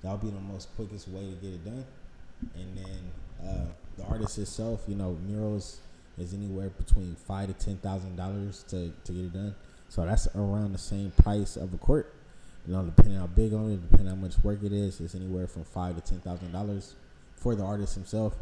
that'll 0.03 0.19
be 0.19 0.31
the 0.31 0.41
most 0.41 0.69
quickest 0.77 1.09
way 1.09 1.21
to 1.21 1.37
get 1.37 1.55
it 1.55 1.65
done. 1.65 1.85
And 2.55 2.79
then 2.79 3.49
uh, 3.49 3.67
the 3.97 4.05
artist 4.05 4.39
itself, 4.39 4.85
you 4.87 4.95
know, 4.95 5.19
murals 5.27 5.81
is 6.17 6.33
anywhere 6.33 6.71
between 6.71 7.17
five 7.17 7.49
to 7.49 7.55
ten 7.55 7.77
thousand 7.79 8.15
dollars 8.17 8.65
to 8.69 8.93
to 9.05 9.13
get 9.13 9.25
it 9.25 9.33
done. 9.33 9.55
So 9.89 10.05
that's 10.05 10.29
around 10.37 10.73
the 10.73 10.79
same 10.79 11.11
price 11.23 11.57
of 11.57 11.75
a 11.75 11.79
court. 11.79 12.15
You 12.69 12.75
know, 12.75 12.85
depending 12.85 13.19
how 13.19 13.27
big 13.27 13.53
on 13.53 13.73
it, 13.73 13.91
depending 13.91 14.15
how 14.15 14.21
much 14.21 14.39
work 14.45 14.63
it 14.63 14.73
is, 14.73 15.01
it's 15.01 15.17
anywhere 15.17 15.49
from 15.49 15.65
five 15.65 15.97
to 15.97 16.03
ten 16.03 16.21
thousand 16.21 16.53
dollars 16.53 16.95
for 17.35 17.55
the 17.55 17.65
artist 17.65 17.95
himself, 17.95 18.37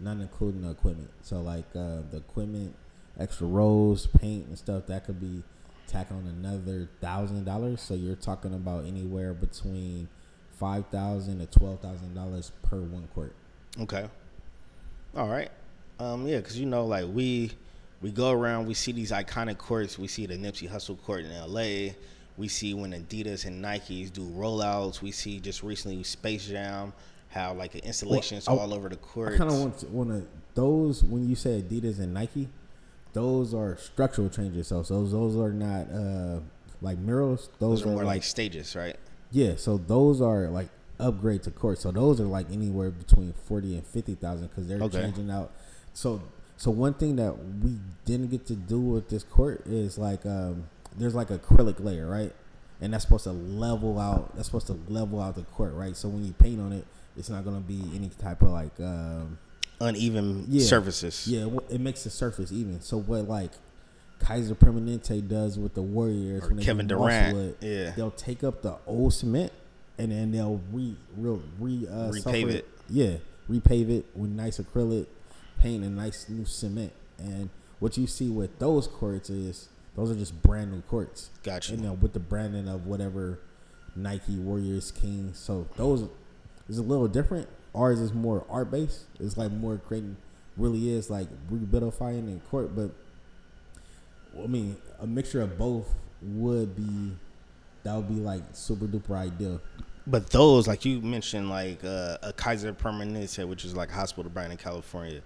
not 0.00 0.18
including 0.18 0.62
the 0.62 0.70
equipment. 0.70 1.10
So 1.22 1.40
like 1.40 1.64
uh, 1.74 2.02
the 2.10 2.18
equipment, 2.18 2.74
extra 3.18 3.46
rolls, 3.46 4.06
paint 4.06 4.46
and 4.48 4.58
stuff, 4.58 4.86
that 4.86 5.04
could 5.04 5.20
be 5.20 5.42
tack 5.86 6.08
on 6.10 6.26
another 6.26 6.88
thousand 7.00 7.44
dollars. 7.44 7.80
So 7.80 7.94
you're 7.94 8.16
talking 8.16 8.54
about 8.54 8.86
anywhere 8.86 9.34
between 9.34 10.08
five 10.58 10.86
thousand 10.86 11.40
to 11.40 11.46
twelve 11.46 11.80
thousand 11.80 12.14
dollars 12.14 12.52
per 12.62 12.80
one 12.80 13.08
court. 13.14 13.34
Okay. 13.80 14.08
All 15.16 15.28
right. 15.28 15.50
Um, 15.98 16.26
yeah, 16.26 16.38
because 16.38 16.58
you 16.58 16.66
know, 16.66 16.86
like 16.86 17.06
we 17.12 17.52
we 18.00 18.10
go 18.10 18.30
around, 18.30 18.66
we 18.66 18.74
see 18.74 18.92
these 18.92 19.10
iconic 19.10 19.58
courts. 19.58 19.98
We 19.98 20.08
see 20.08 20.26
the 20.26 20.36
Nipsey 20.36 20.70
Hussle 20.70 21.00
court 21.02 21.24
in 21.24 21.32
L.A. 21.32 21.94
We 22.38 22.48
see 22.48 22.72
when 22.72 22.92
Adidas 22.92 23.44
and 23.44 23.62
Nikes 23.62 24.10
do 24.10 24.22
rollouts. 24.22 25.02
We 25.02 25.10
see 25.10 25.40
just 25.40 25.62
recently 25.62 26.02
Space 26.04 26.46
Jam 26.46 26.94
how 27.30 27.54
like 27.54 27.72
the 27.72 27.84
installations 27.84 28.46
I- 28.46 28.52
all 28.52 28.74
over 28.74 28.88
the 28.88 28.96
court. 28.96 29.34
I 29.34 29.38
kind 29.38 29.50
of 29.50 29.58
want 29.58 29.78
to, 29.78 29.86
want 29.86 30.10
to 30.10 30.26
those 30.54 31.02
when 31.02 31.28
you 31.28 31.34
say 31.36 31.62
Adidas 31.62 31.98
and 31.98 32.12
Nike, 32.12 32.48
those 33.12 33.54
are 33.54 33.76
structural 33.76 34.28
changes. 34.28 34.68
So, 34.68 34.82
so 34.82 35.00
those 35.00 35.12
those 35.12 35.36
are 35.36 35.52
not 35.52 35.90
uh, 35.90 36.40
like 36.82 36.98
murals. 36.98 37.48
Those, 37.58 37.80
Those 37.80 37.86
are 37.86 37.94
more 37.94 38.04
like 38.04 38.22
stages, 38.24 38.76
right? 38.76 38.96
yeah. 39.30 39.54
So 39.56 39.78
those 39.78 40.20
are 40.20 40.48
like 40.48 40.68
upgrade 40.98 41.42
to 41.44 41.50
court. 41.50 41.78
So 41.78 41.90
those 41.92 42.20
are 42.20 42.24
like 42.26 42.50
anywhere 42.52 42.90
between 42.90 43.32
forty 43.32 43.74
and 43.76 43.86
fifty 43.86 44.14
thousand 44.14 44.48
because 44.48 44.66
they're 44.68 44.82
Okay. 44.82 45.00
changing 45.02 45.30
out. 45.30 45.50
So 45.94 46.20
so 46.56 46.70
one 46.70 46.94
thing 46.94 47.16
that 47.16 47.32
we 47.62 47.78
didn't 48.04 48.28
get 48.30 48.44
to 48.46 48.54
do 48.54 48.78
with 48.80 49.08
this 49.08 49.22
court 49.22 49.66
is 49.66 49.96
like 49.98 50.26
um, 50.26 50.68
there's 50.96 51.14
like 51.14 51.28
acrylic 51.28 51.82
layer, 51.82 52.06
right? 52.08 52.32
And 52.82 52.92
that's 52.94 53.04
supposed 53.04 53.24
to 53.24 53.32
level 53.32 53.98
out. 53.98 54.34
That's 54.34 54.46
supposed 54.46 54.66
to 54.68 54.78
level 54.88 55.20
out 55.22 55.36
the 55.36 55.42
court, 55.42 55.74
right? 55.74 55.94
So 55.96 56.08
when 56.08 56.24
you 56.24 56.32
paint 56.32 56.60
on 56.60 56.72
it, 56.72 56.86
it's 57.16 57.28
not 57.30 57.44
gonna 57.44 57.60
be 57.60 57.82
any 57.94 58.08
type 58.18 58.42
of 58.42 58.48
like. 58.50 58.78
Um, 58.80 59.38
Uneven 59.82 60.44
Yeah. 60.48 60.66
surfaces. 60.66 61.26
yeah, 61.26 61.46
it 61.70 61.80
makes 61.80 62.04
the 62.04 62.10
surface 62.10 62.52
even. 62.52 62.82
So 62.82 62.98
what 62.98 63.26
like 63.26 63.52
Kaiser 64.18 64.54
Permanente 64.54 65.26
does 65.26 65.58
with 65.58 65.72
the 65.72 65.80
Warriors 65.80 66.44
Or 66.44 66.48
when 66.48 66.56
they 66.58 66.64
Kevin 66.64 66.86
do 66.86 66.96
Durant, 66.96 67.34
Mosswood, 67.34 67.54
yeah. 67.60 67.90
they'll 67.96 68.10
take 68.10 68.44
up 68.44 68.60
the 68.60 68.76
old 68.86 69.14
cement 69.14 69.52
and 69.96 70.12
then 70.12 70.32
they'll 70.32 70.60
re 70.70 70.94
real 71.16 71.42
re 71.58 71.86
uh, 71.88 72.10
Repave 72.10 72.22
sulfur 72.22 72.48
it. 72.50 72.68
Yeah, 72.90 73.16
repave 73.48 73.88
it 73.88 74.04
with 74.14 74.30
nice 74.32 74.58
acrylic 74.58 75.06
paint 75.58 75.82
and 75.82 75.96
nice 75.96 76.28
new 76.28 76.44
cement. 76.44 76.92
And 77.18 77.48
what 77.78 77.96
you 77.96 78.06
see 78.06 78.28
with 78.28 78.58
those 78.58 78.86
courts 78.86 79.30
is 79.30 79.70
those 79.96 80.10
are 80.10 80.14
just 80.14 80.42
brand 80.42 80.72
new 80.72 80.82
courts. 80.82 81.30
Gotcha. 81.42 81.72
You 81.74 81.78
know, 81.80 81.94
with 81.94 82.12
the 82.12 82.20
branding 82.20 82.68
of 82.68 82.86
whatever 82.86 83.38
Nike 83.96 84.36
Warriors 84.36 84.90
King. 84.90 85.30
So 85.32 85.66
those 85.76 86.06
is 86.70 86.78
a 86.78 86.82
little 86.82 87.08
different. 87.08 87.48
Ours 87.74 88.00
is 88.00 88.12
more 88.12 88.44
art 88.48 88.70
based. 88.70 89.04
It's 89.18 89.36
like 89.36 89.50
more 89.52 89.78
creating 89.78 90.16
really 90.56 90.90
is 90.90 91.10
like 91.10 91.28
rehabilitating 91.48 92.28
in 92.28 92.40
court, 92.50 92.74
but 92.74 92.90
I 94.42 94.46
mean 94.46 94.76
a 94.98 95.06
mixture 95.06 95.40
of 95.42 95.58
both 95.58 95.94
would 96.22 96.76
be 96.76 97.16
that 97.82 97.94
would 97.94 98.08
be 98.08 98.14
like 98.14 98.42
super 98.52 98.86
duper 98.86 99.16
ideal. 99.16 99.60
But 100.06 100.30
those, 100.30 100.66
like 100.66 100.84
you 100.84 101.00
mentioned, 101.00 101.50
like 101.50 101.84
uh, 101.84 102.18
a 102.22 102.32
Kaiser 102.32 102.72
Permanente, 102.72 103.46
which 103.46 103.64
is 103.64 103.76
like 103.76 103.90
a 103.90 103.94
hospital 103.94 104.30
brand 104.30 104.50
in 104.50 104.58
California, 104.58 105.20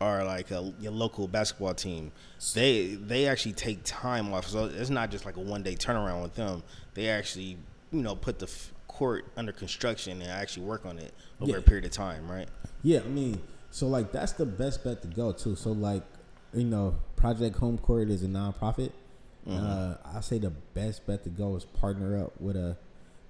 or 0.00 0.24
like 0.24 0.50
a, 0.50 0.72
your 0.80 0.92
local 0.92 1.28
basketball 1.28 1.74
team, 1.74 2.10
they 2.54 2.94
they 2.94 3.26
actually 3.26 3.52
take 3.52 3.80
time 3.84 4.32
off. 4.32 4.46
So 4.48 4.66
it's 4.66 4.90
not 4.90 5.10
just 5.10 5.24
like 5.24 5.36
a 5.36 5.40
one 5.40 5.62
day 5.62 5.76
turnaround 5.76 6.22
with 6.22 6.34
them. 6.34 6.62
They 6.94 7.08
actually, 7.08 7.58
you 7.92 8.02
know, 8.02 8.16
put 8.16 8.38
the 8.38 8.48
court 8.94 9.24
under 9.36 9.52
construction 9.52 10.22
and 10.22 10.30
actually 10.30 10.64
work 10.64 10.86
on 10.86 10.98
it 10.98 11.12
over 11.40 11.50
Yeah. 11.52 11.58
a 11.58 11.62
period 11.62 11.84
of 11.84 11.90
time, 11.90 12.30
right? 12.30 12.48
Yeah, 12.82 13.00
I 13.00 13.08
mean, 13.08 13.40
so 13.70 13.86
like 13.88 14.12
that's 14.12 14.32
the 14.32 14.46
best 14.46 14.84
bet 14.84 15.02
to 15.02 15.08
go 15.08 15.32
to. 15.32 15.56
So 15.56 15.72
like, 15.72 16.02
you 16.52 16.64
know, 16.64 16.94
Project 17.16 17.56
Home 17.56 17.78
Court 17.78 18.08
is 18.10 18.22
a 18.22 18.28
nonprofit. 18.28 18.92
Uh, 19.50 19.96
I 20.04 20.20
say 20.20 20.38
the 20.38 20.50
best 20.50 21.06
bet 21.06 21.22
to 21.24 21.28
go 21.30 21.54
is 21.56 21.64
partner 21.66 22.24
up 22.24 22.40
with 22.40 22.56
a, 22.56 22.76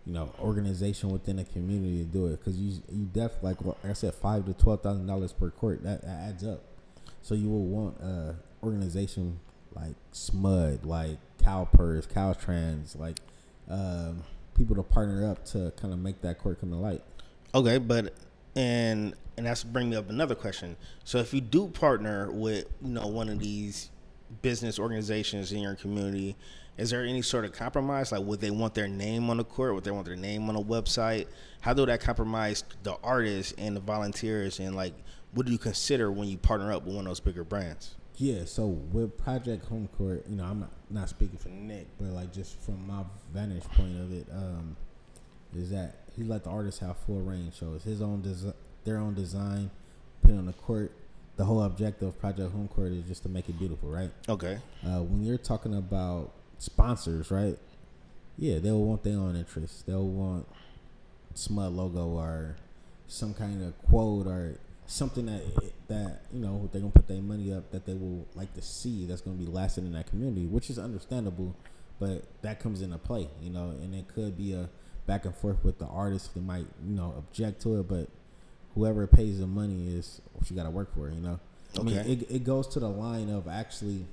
you 0.07 0.13
know, 0.13 0.33
organization 0.41 1.11
within 1.11 1.37
the 1.37 1.45
community 1.45 1.99
to 1.99 2.05
do 2.05 2.27
it 2.27 2.39
because 2.39 2.57
you 2.57 2.81
you 2.93 3.07
definitely 3.07 3.49
like 3.49 3.63
what 3.63 3.77
I 3.83 3.95
said 3.95 4.15
five 4.15 4.45
to 4.47 4.53
twelve 4.53 4.83
thousand 4.83 5.07
dollars 5.07 5.33
per 5.33 5.51
court 5.51 5.83
that, 5.83 6.03
that 6.03 6.09
adds 6.29 6.45
up. 6.45 6.61
So 7.23 7.35
you 7.35 7.49
will 7.49 7.65
want 7.65 8.01
a 8.01 8.37
organization 8.63 9.41
like 9.75 9.95
SMUD, 10.13 10.85
like 10.87 11.19
CalPERS, 11.43 12.07
Caltrans, 12.07 12.97
like 12.97 13.19
um, 13.69 14.23
people 14.55 14.77
to 14.77 14.83
partner 14.83 15.29
up 15.31 15.45
to 15.47 15.73
kind 15.77 15.93
of 15.93 16.01
make 16.01 16.21
that 16.23 16.39
court 16.39 16.61
come 16.61 16.71
to 16.71 16.77
light. 16.77 17.03
Okay, 17.55 17.79
but 17.79 18.15
and 18.57 19.15
and 19.37 19.47
that's 19.47 19.65
bringing 19.65 19.97
up 19.97 20.11
another 20.11 20.35
question. 20.35 20.77
So 21.05 21.19
if 21.19 21.35
you 21.35 21.41
do 21.41 21.69
partner 21.69 22.31
with 22.31 22.67
you 22.83 22.91
know 22.91 23.07
one 23.07 23.29
of 23.29 23.39
these 23.39 23.91
business 24.43 24.79
organizations 24.79 25.53
in 25.53 25.61
your 25.61 25.75
community, 25.75 26.37
is 26.77 26.91
there 26.91 27.05
any 27.05 27.23
sort 27.23 27.45
of 27.45 27.53
compromise? 27.53 28.13
Like, 28.13 28.23
would 28.23 28.41
they 28.41 28.51
want 28.51 28.75
their 28.75 28.89
name 28.89 29.31
on 29.31 29.37
the 29.37 29.45
court? 29.45 29.75
Would 29.75 29.85
they 29.85 29.91
want 29.91 30.07
their 30.07 30.17
name 30.17 30.49
on 30.49 30.57
a 30.57 30.63
website? 30.63 31.27
How 31.61 31.73
do 31.73 31.87
that 31.87 32.01
compromise 32.01 32.65
the 32.83 32.97
artists 33.03 33.55
and 33.59 33.77
the 33.77 33.81
volunteers? 33.81 34.59
And 34.59 34.75
like, 34.75 34.95
what 35.33 35.47
do 35.47 35.53
you 35.53 35.59
consider 35.59 36.11
when 36.11 36.29
you 36.29 36.37
partner 36.37 36.73
up 36.73 36.85
with 36.85 36.95
one 36.95 37.07
of 37.07 37.11
those 37.11 37.21
bigger 37.21 37.45
brands? 37.45 37.95
Yeah, 38.17 38.45
so 38.45 38.67
with 38.67 39.19
Project 39.19 39.67
Home 39.67 39.89
Court, 39.99 40.25
you 40.29 40.37
know, 40.37 40.45
I'm 40.45 40.61
not, 40.61 40.71
not 40.89 41.09
speaking 41.09 41.37
for 41.37 41.49
Nick, 41.49 41.87
but 41.99 42.09
like 42.09 42.33
just 42.33 42.61
from 42.61 42.87
my 42.87 43.03
vantage 43.33 43.65
point 43.65 43.99
of 44.01 44.13
it, 44.13 44.27
um, 44.33 44.77
is 45.57 45.71
that 45.71 45.97
he 46.17 46.23
let 46.23 46.45
the 46.45 46.51
artists 46.51 46.81
have 46.81 46.97
full 46.99 47.21
range. 47.21 47.55
So 47.55 47.73
it's 47.75 47.85
his 47.85 48.01
own 48.01 48.23
design, 48.23 48.55
their 48.85 48.99
own 48.99 49.15
design, 49.15 49.71
put 50.23 50.31
on 50.33 50.47
the 50.47 50.53
court. 50.53 50.93
the 51.37 51.45
whole 51.45 51.63
objective 51.63 52.07
of 52.09 52.19
Project 52.21 52.53
Home 52.53 52.69
Court 52.69 52.93
is 52.93 53.05
just 53.07 53.25
to 53.25 53.29
make 53.29 53.49
it 53.49 53.59
beautiful, 53.59 53.91
right? 53.91 54.11
Okay. 54.29 54.59
Uh, 54.87 55.01
when 55.03 55.25
you're 55.25 55.37
talking 55.39 55.75
about 55.75 56.31
sponsors, 56.59 57.33
right? 57.33 57.59
Yeah, 58.39 58.59
they'll 58.61 58.81
want 58.81 59.03
their 59.03 59.19
own 59.19 59.35
interests. 59.35 59.83
They'll 59.83 60.07
want 60.07 60.47
SMUD 61.35 61.75
logo 61.75 62.07
or 62.09 62.57
some 63.09 63.35
kind 63.35 63.65
of 63.65 63.77
quote 63.89 64.29
or 64.29 64.59
something 64.87 65.27
that 65.27 65.43
that 65.89 66.23
you 66.33 66.41
know 66.41 66.69
they're 66.73 66.81
gonna 66.81 66.93
put 66.93 67.09
their 67.09 67.23
money 67.23 67.53
up 67.53 67.71
that 67.71 67.87
they 67.87 67.95
will 67.95 68.27
like 68.35 68.53
to 68.55 68.63
see 68.63 69.07
that's 69.07 69.21
gonna 69.21 69.37
be 69.37 69.47
lasting 69.47 69.87
in 69.87 69.93
that 69.93 70.07
community, 70.07 70.47
which 70.47 70.71
is 70.71 70.79
understandable. 70.79 71.55
But 72.01 72.25
that 72.43 72.61
comes 72.61 72.83
into 72.83 72.99
play, 72.99 73.29
you 73.41 73.51
know, 73.51 73.71
and 73.71 73.95
it 73.95 74.09
could 74.09 74.37
be 74.37 74.53
a 74.53 74.69
back 75.07 75.25
and 75.25 75.35
forth 75.35 75.65
with 75.65 75.79
the 75.79 75.87
artist. 75.87 76.35
They 76.35 76.41
might 76.41 76.67
you 76.85 76.95
know 76.95 77.15
object 77.17 77.63
to 77.63 77.81
it, 77.81 77.89
but 77.89 78.09
whoever 78.75 79.07
pays 79.07 79.39
the 79.39 79.47
money 79.47 79.95
is 79.95 80.21
what 80.33 80.51
you 80.51 80.57
got 80.57 80.65
to 80.65 80.71
work 80.71 80.93
for, 80.95 81.09
you 81.09 81.21
know. 81.21 81.39
I 81.79 81.83
mean, 81.83 81.97
it, 81.97 82.31
it 82.31 82.45
goes 82.45 82.69
to 82.69 82.81
the 82.81 82.89
line 82.89 83.31
of 83.31 83.49
actually 83.49 84.07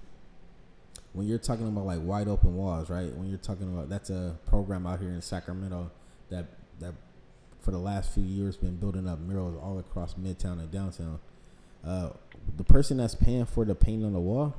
when 1.13 1.27
you're 1.27 1.37
talking 1.37 1.67
about 1.67 1.85
like 1.85 1.99
wide 2.01 2.27
open 2.27 2.55
walls, 2.55 2.89
right? 2.89 3.13
When 3.15 3.29
you're 3.29 3.37
talking 3.37 3.71
about 3.71 3.89
that's 3.89 4.09
a 4.09 4.37
program 4.47 4.87
out 4.87 4.99
here 4.99 5.09
in 5.09 5.21
Sacramento 5.21 5.91
that 6.29 6.45
that 6.79 6.93
for 7.61 7.71
the 7.71 7.77
last 7.77 8.13
few 8.13 8.23
years 8.23 8.57
been 8.57 8.77
building 8.77 9.07
up 9.07 9.19
murals 9.19 9.55
all 9.61 9.79
across 9.79 10.15
Midtown 10.15 10.59
and 10.59 10.71
downtown. 10.71 11.19
Uh, 11.85 12.09
the 12.57 12.63
person 12.63 12.97
that's 12.97 13.15
paying 13.15 13.45
for 13.45 13.65
the 13.65 13.75
paint 13.75 14.03
on 14.03 14.13
the 14.13 14.19
wall, 14.19 14.55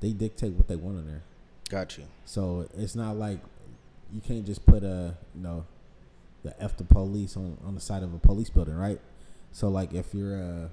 they 0.00 0.12
dictate 0.12 0.52
what 0.52 0.68
they 0.68 0.76
want 0.76 0.98
in 0.98 1.06
there. 1.06 1.22
Got 1.68 1.98
you. 1.98 2.04
So 2.24 2.66
it's 2.76 2.94
not 2.94 3.16
like 3.16 3.38
you 4.12 4.20
can't 4.20 4.46
just 4.46 4.64
put 4.64 4.82
a 4.82 5.14
you 5.34 5.42
know 5.42 5.66
the 6.42 6.60
F 6.62 6.76
the 6.76 6.84
police 6.84 7.36
on, 7.36 7.58
on 7.64 7.74
the 7.74 7.80
side 7.80 8.02
of 8.02 8.14
a 8.14 8.18
police 8.18 8.48
building, 8.48 8.76
right? 8.76 9.00
So 9.52 9.68
like 9.68 9.92
if 9.92 10.14
you're 10.14 10.36
a 10.36 10.70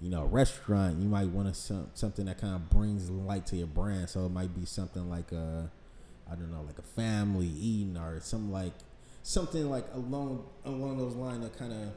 you 0.00 0.10
know 0.10 0.24
restaurant, 0.24 0.98
you 0.98 1.08
might 1.08 1.28
want 1.28 1.48
to 1.48 1.54
some, 1.54 1.90
something 1.94 2.26
that 2.26 2.40
kind 2.40 2.54
of 2.54 2.70
brings 2.70 3.10
light 3.10 3.46
to 3.46 3.56
your 3.56 3.66
brand. 3.66 4.10
So 4.10 4.26
it 4.26 4.30
might 4.30 4.54
be 4.54 4.64
something 4.64 5.08
like 5.08 5.30
a 5.30 5.70
I 6.30 6.34
don't 6.34 6.50
know 6.50 6.62
like 6.62 6.78
a 6.78 6.82
family 6.82 7.46
eating 7.46 7.96
or 7.96 8.20
something 8.20 8.52
like 8.52 8.74
something 9.22 9.68
like 9.68 9.84
along 9.94 10.44
along 10.64 10.98
those 10.98 11.14
lines 11.14 11.42
that 11.42 11.58
kind 11.58 11.72
of 11.72 11.92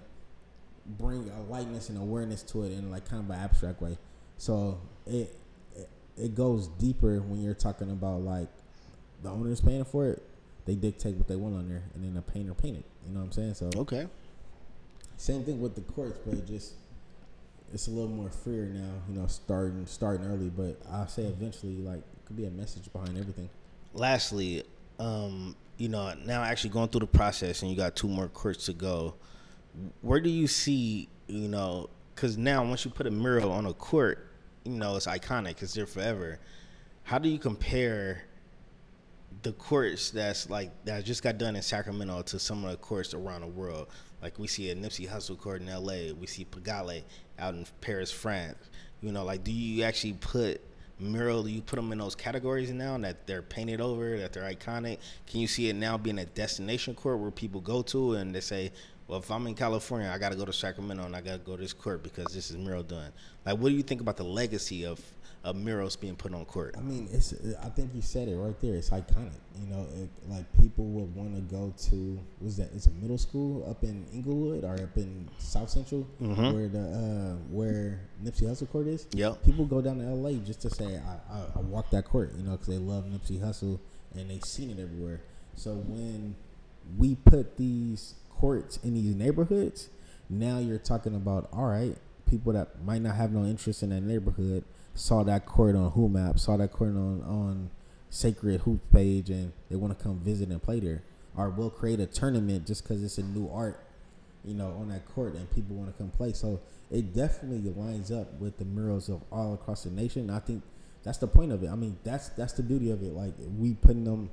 bring 0.98 1.30
a 1.30 1.42
lightness 1.51 1.90
and 1.90 1.98
awareness 1.98 2.42
to 2.44 2.63
it 2.63 2.72
in 2.74 2.90
like 2.92 3.08
kind 3.08 3.24
of 3.24 3.30
an 3.30 3.40
abstract 3.40 3.82
way. 3.82 3.98
So 4.38 4.80
it 5.06 5.36
it, 5.75 5.90
it 6.18 6.36
goes 6.36 6.68
deeper 6.68 7.20
when 7.22 7.42
you're 7.42 7.54
talking 7.54 7.90
about 7.92 8.22
like 8.22 8.48
the 9.24 9.30
owner's 9.30 9.62
paying 9.62 9.86
for 9.86 10.08
it. 10.10 10.22
They 10.66 10.75
dictate 10.75 11.16
what 11.16 11.28
they 11.28 11.36
want 11.36 11.56
on 11.56 11.68
there, 11.70 11.84
and 11.96 12.04
then 12.04 12.13
the 12.13 12.22
painter 12.22 12.54
paint 12.54 12.78
it. 12.78 12.86
You 13.08 13.13
know 13.13 13.20
what 13.22 13.25
I'm 13.28 13.32
saying? 13.32 13.54
So 13.56 13.70
Okay. 13.80 14.08
same 15.18 15.44
thing 15.44 15.60
with 15.62 15.75
the 15.75 15.82
courts, 15.82 16.20
but 16.25 16.36
it 16.36 16.48
just 16.48 16.74
it's 17.74 17.88
a 17.88 17.92
little 17.92 18.10
more 18.10 18.30
freer 18.30 18.66
now. 18.66 18.92
You 19.10 19.20
know, 19.20 19.28
starting 19.28 19.86
starting 19.86 20.25
early, 20.28 20.50
but 20.50 20.78
I 20.92 21.06
say 21.08 21.24
eventually, 21.24 21.78
like 21.78 22.00
it 22.00 22.25
could 22.25 22.36
be 22.38 22.46
a 22.46 22.51
message 22.51 22.92
behind 22.92 23.18
everything. 23.18 23.50
Lastly, 23.94 24.63
um, 25.00 25.56
you 25.82 25.90
know, 25.90 26.14
now 26.26 26.44
actually 26.44 26.70
going 26.70 26.88
through 26.90 27.00
the 27.00 27.08
process 27.08 27.64
and 27.64 27.72
you 27.72 27.76
got 27.76 27.96
two 27.96 28.08
more 28.08 28.28
courts 28.28 28.68
to 28.68 28.74
go. 28.74 29.16
Where 30.02 30.20
do 30.20 30.30
you 30.30 30.46
see, 30.46 31.10
you 31.26 31.48
know, 31.48 31.90
because 32.14 32.38
now 32.38 32.64
once 32.64 32.86
you 32.86 32.92
put 32.92 33.08
a 33.08 33.12
mural 33.12 33.52
on 33.52 33.66
a 33.66 33.74
court, 33.74 34.28
you 34.64 34.74
know, 34.74 34.96
it's 34.96 35.08
iconic. 35.08 35.64
It's 35.64 35.74
there 35.74 35.88
forever. 35.88 36.40
How 37.02 37.18
do 37.18 37.30
you 37.30 37.40
compare 37.40 38.26
the 39.42 39.54
courts 39.54 40.12
that's 40.12 40.52
like 40.52 40.70
that 40.86 41.04
just 41.04 41.24
got 41.24 41.40
done 41.40 41.56
in 41.56 41.64
Sacramento 41.64 42.22
to 42.22 42.38
some 42.38 42.64
of 42.64 42.70
the 42.70 42.78
courts 42.78 43.16
around 43.16 43.42
the 43.42 43.48
world? 43.48 43.88
Like 44.22 44.38
we 44.38 44.46
see 44.46 44.70
a 44.70 44.76
Nipsey 44.76 45.10
Hussle 45.10 45.36
court 45.36 45.64
in 45.64 45.70
L.A. 45.70 46.12
We 46.12 46.28
see 46.28 46.46
Pigalle 46.46 47.02
out 47.40 47.56
in 47.56 47.66
Paris, 47.82 48.12
France. 48.12 48.70
You 49.02 49.12
know, 49.12 49.24
like 49.24 49.44
do 49.44 49.52
you 49.52 49.84
actually 49.84 50.14
put 50.14 50.62
mural? 51.01 51.48
You 51.48 51.62
put 51.62 51.75
them 51.75 51.91
in 51.91 51.98
those 51.98 52.15
categories 52.15 52.72
now 52.72 52.98
that 53.00 53.27
they're 53.27 53.41
painted 53.41 53.81
over, 53.81 54.17
that 54.17 54.34
they're 54.34 54.50
iconic? 54.50 55.00
Can 55.28 55.39
you 55.39 55.47
see 55.47 55.69
it 55.69 55.76
now 55.76 55.97
being 55.97 56.19
a 56.19 56.26
destination 56.26 56.95
court 56.95 57.19
where 57.19 57.32
people 57.32 57.62
go 57.62 57.82
to 57.84 58.13
and 58.13 58.34
they 58.34 58.41
say, 58.41 58.71
well, 59.08 59.19
if 59.19 59.30
I'm 59.30 59.45
in 59.47 59.56
California, 59.56 60.10
I 60.10 60.17
got 60.17 60.32
to 60.32 60.38
go 60.38 60.45
to 60.45 60.54
Sacramento 60.54 61.04
and 61.04 61.15
I 61.15 61.21
got 61.21 61.34
to 61.34 61.38
go 61.39 61.56
to 61.58 61.62
this 61.62 61.73
court 61.73 62.02
because 62.02 62.34
this 62.34 62.49
is 62.49 62.58
mural 62.58 62.84
done. 62.84 63.12
Like, 63.45 63.58
what 63.58 63.69
do 63.69 63.76
you 63.76 63.84
think 63.84 63.99
about 63.99 64.15
the 64.15 64.23
legacy 64.23 64.86
of, 64.86 65.02
of 65.43 65.56
murals 65.56 65.95
being 65.95 66.15
put 66.15 66.34
on 66.34 66.45
court? 66.45 66.75
I 66.77 66.82
mean, 66.82 67.08
it's. 67.12 67.34
I 67.63 67.69
think 67.69 67.91
you 67.95 68.01
said 68.01 68.27
it 68.27 68.36
right 68.36 68.60
there. 68.62 68.75
It's 68.75 68.89
iconic. 68.91 69.32
You 69.60 69.67
know, 69.67 69.88
it, 70.01 70.10
like 70.30 70.45
people 70.62 70.86
would 70.86 71.15
want 71.15 71.36
to 71.36 71.41
go 71.41 71.73
to. 71.89 72.19
Was 72.41 72.58
that? 72.58 72.69
It's 72.75 72.86
a 72.88 72.91
middle 72.91 73.17
school 73.17 73.67
up 73.69 73.84
in 73.84 74.06
Inglewood 74.13 74.63
or 74.63 74.73
up 74.75 74.95
in 74.97 75.27
South 75.39 75.69
Central, 75.69 76.08
Mhm. 76.21 76.54
where 76.54 76.67
the 76.67 76.80
uh, 76.80 77.36
where 77.51 78.01
Nipsey 78.23 78.43
Hussle 78.43 78.69
court 78.71 78.88
is. 78.88 79.08
Yep. 79.13 79.43
People 79.43 79.65
go 79.65 79.82
down 79.82 79.97
to 79.99 80.06
L.A. 80.06 80.36
just 80.36 80.62
to 80.62 80.69
say 80.69 80.97
I, 80.97 81.36
I, 81.36 81.41
I 81.56 81.60
walked 81.62 81.91
that 81.91 82.06
court. 82.06 82.34
You 82.38 82.43
know, 82.43 82.51
because 82.51 82.67
they 82.67 82.77
love 82.77 83.06
Nipsey 83.06 83.39
Hussle 83.41 83.80
and 84.15 84.30
they've 84.30 84.43
seen 84.45 84.69
it 84.69 84.80
everywhere. 84.80 85.21
So 85.56 85.73
when 85.75 86.36
we 86.97 87.15
put 87.15 87.58
these 87.58 88.15
courts 88.30 88.77
in 88.84 88.93
these 88.93 89.15
neighborhoods, 89.15 89.89
now 90.30 90.60
you're 90.60 90.77
talking 90.77 91.15
about 91.15 91.49
all 91.54 91.65
right, 91.67 91.95
people 92.30 92.54
that 92.54 92.84
might 92.84 93.01
not 93.01 93.15
have 93.15 93.32
no 93.32 93.43
interest 93.45 93.82
in 93.84 93.89
that 93.89 94.01
neighborhood 94.01 94.63
saw 94.95 95.23
that 95.23 95.45
court 95.45 95.75
on 95.75 95.91
Hoop 95.91 96.12
Map, 96.12 96.39
saw 96.39 96.58
that 96.58 96.71
court 96.71 96.91
on 96.91 97.21
on 97.23 97.69
Sacred 98.10 98.62
Hoops 98.62 98.86
page, 98.91 99.30
and 99.30 99.54
they 99.69 99.75
want 99.75 99.97
to 99.97 100.04
come 100.04 100.19
visit 100.19 100.49
and 100.49 100.62
play 100.62 100.80
there. 100.80 101.04
Or 101.38 101.49
we'll 101.49 101.69
create 101.69 101.99
a 101.99 102.06
tournament 102.06 102.67
just 102.67 102.84
because 102.84 103.04
it's 103.04 103.17
a 103.17 103.23
new 103.23 103.49
art, 103.54 103.80
you 104.43 104.54
know, 104.54 104.75
on 104.80 104.89
that 104.89 105.08
court, 105.13 105.34
and 105.34 105.49
people 105.51 105.75
want 105.75 105.89
to 105.91 105.97
come 105.97 106.12
play. 106.12 106.34
So 106.34 106.60
it 106.91 107.13
definitely 107.15 107.71
lines 107.71 108.12
up 108.12 108.34
with 108.39 108.58
the 108.58 108.65
murals 108.65 109.08
of 109.08 109.21
all 109.32 109.54
across 109.54 109.84
the 109.84 109.91
nation. 109.91 110.30
I 110.30 110.39
think 110.39 110.62
that's 111.04 111.17
the 111.17 111.27
point 111.27 111.51
of 111.51 111.63
it. 111.63 111.69
I 111.69 111.75
mean, 111.75 111.97
that's 112.04 112.30
that's 112.30 112.54
the 112.54 112.63
beauty 112.63 112.91
of 112.91 113.01
it. 113.01 113.13
Like 113.13 113.34
we 113.58 113.73
putting 113.75 114.04
them 114.04 114.30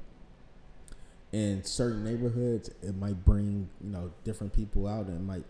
in 1.33 1.63
certain 1.63 2.05
neighborhoods, 2.05 2.71
it 2.83 2.97
might 2.97 3.25
bring 3.25 3.69
you 3.81 3.91
know 3.91 4.11
different 4.25 4.53
people 4.53 4.89
out, 4.89 5.07
and 5.07 5.25
might 5.27 5.45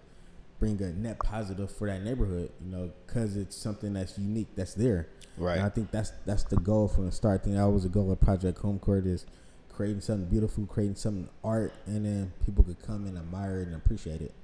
bring 0.59 0.81
a 0.83 0.93
net 0.93 1.19
positive 1.21 1.71
for 1.71 1.87
that 1.87 2.03
neighborhood. 2.03 2.51
You 2.65 2.71
know, 2.71 2.91
because 3.07 3.37
it's 3.37 3.57
something 3.57 3.93
that's 3.93 4.19
unique 4.19 4.49
that's 4.57 4.75
there. 4.75 5.09
Right. 5.37 5.59
And 5.59 5.67
I 5.67 5.69
think 5.69 5.91
that's 5.91 6.13
that's 6.27 6.45
the 6.45 6.57
goal 6.57 6.89
from 6.89 7.07
the 7.07 7.13
start. 7.13 7.41
I 7.41 7.45
think 7.45 7.57
that 7.57 7.69
was 7.69 7.85
the 7.85 7.89
goal 7.89 8.11
of 8.11 8.21
Project 8.21 8.59
Home 8.59 8.79
Court 8.79 9.07
is 9.07 9.27
creating 9.73 10.01
something 10.01 10.29
beautiful, 10.29 10.67
creating 10.67 10.97
something 10.97 11.29
art, 11.45 11.73
and 11.87 12.05
then 12.05 12.33
people 12.45 12.65
could 12.65 12.83
come 12.83 13.07
and 13.07 13.17
admire 13.17 13.61
it 13.61 13.69
and 13.69 13.77
appreciate 13.77 14.21
it. 14.21 14.35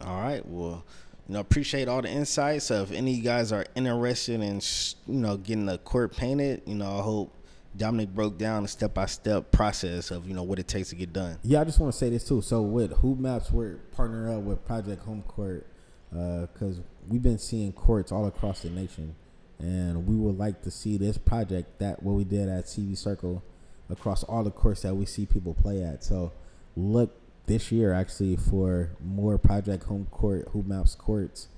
All 0.00 0.20
right. 0.20 0.46
Well, 0.46 0.84
you 1.28 1.34
know, 1.34 1.40
appreciate 1.40 1.88
all 1.88 2.00
the 2.00 2.08
insights. 2.08 2.66
So 2.66 2.82
if 2.82 2.92
any 2.92 3.10
of 3.10 3.18
you 3.18 3.22
guys 3.22 3.52
are 3.52 3.66
interested 3.74 4.40
in, 4.40 4.62
you 5.06 5.20
know, 5.20 5.36
getting 5.36 5.66
the 5.66 5.76
court 5.78 6.16
painted, 6.16 6.62
you 6.64 6.74
know, 6.74 6.98
I 6.98 7.02
hope 7.02 7.34
Dominic 7.78 8.14
broke 8.14 8.38
down 8.38 8.62
the 8.62 8.68
step 8.68 8.94
by 8.94 9.06
step 9.06 9.50
process 9.52 10.10
of, 10.10 10.26
you 10.26 10.34
know, 10.34 10.42
what 10.42 10.58
it 10.58 10.68
takes 10.68 10.90
to 10.90 10.96
get 10.96 11.12
done. 11.12 11.38
Yeah, 11.42 11.60
I 11.60 11.64
just 11.64 11.78
want 11.78 11.92
to 11.92 11.98
say 11.98 12.10
this 12.10 12.26
too. 12.26 12.42
So 12.42 12.62
with 12.62 12.92
Hoop 12.98 13.18
Maps, 13.18 13.50
we're 13.50 13.78
partnering 13.96 14.36
up 14.36 14.42
with 14.42 14.64
Project 14.66 15.02
Home 15.04 15.22
Court 15.22 15.66
because 16.10 16.80
we've 17.08 17.22
been 17.22 17.38
seeing 17.38 17.72
courts 17.72 18.12
all 18.12 18.26
across 18.26 18.62
the 18.62 18.70
nation, 18.70 19.14
and 19.58 20.06
we 20.06 20.16
would 20.16 20.38
like 20.38 20.62
to 20.62 20.70
see 20.70 20.96
this 20.96 21.18
project 21.18 21.78
that 21.78 22.02
what 22.02 22.12
we 22.12 22.24
did 22.24 22.48
at 22.48 22.64
Seavey 22.64 22.96
Circle 22.96 23.42
across 23.90 24.22
all 24.24 24.44
the 24.44 24.50
courts 24.50 24.82
that 24.82 24.94
we 24.94 25.06
see 25.06 25.26
people 25.26 25.54
play 25.54 25.82
at. 25.82 26.04
So 26.04 26.32
look 26.76 27.14
this 27.46 27.72
year 27.72 27.92
actually 27.92 28.36
for 28.36 28.90
more 29.02 29.38
Project 29.38 29.84
Home 29.84 30.06
Court 30.10 30.48
Hoop 30.52 30.66
Maps 30.66 30.94
courts 30.94 31.48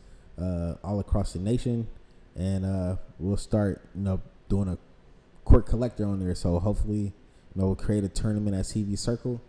uh, 0.40 0.74
all 0.84 1.00
across 1.00 1.32
the 1.32 1.38
nation, 1.38 1.88
and 2.36 2.64
uh, 2.64 2.96
we'll 3.18 3.36
start 3.36 3.82
you 3.94 4.02
know 4.02 4.20
doing 4.48 4.68
a 4.68 4.78
court 5.44 5.66
collector 5.66 6.04
on 6.06 6.20
there. 6.20 6.34
So 6.34 6.58
hopefully, 6.58 6.98
you 6.98 7.12
know, 7.54 7.66
we'll 7.66 7.74
create 7.76 8.04
a 8.04 8.08
tournament 8.08 8.54
at 8.56 8.64
Seavey 8.64 8.98
Circle, 8.98 9.40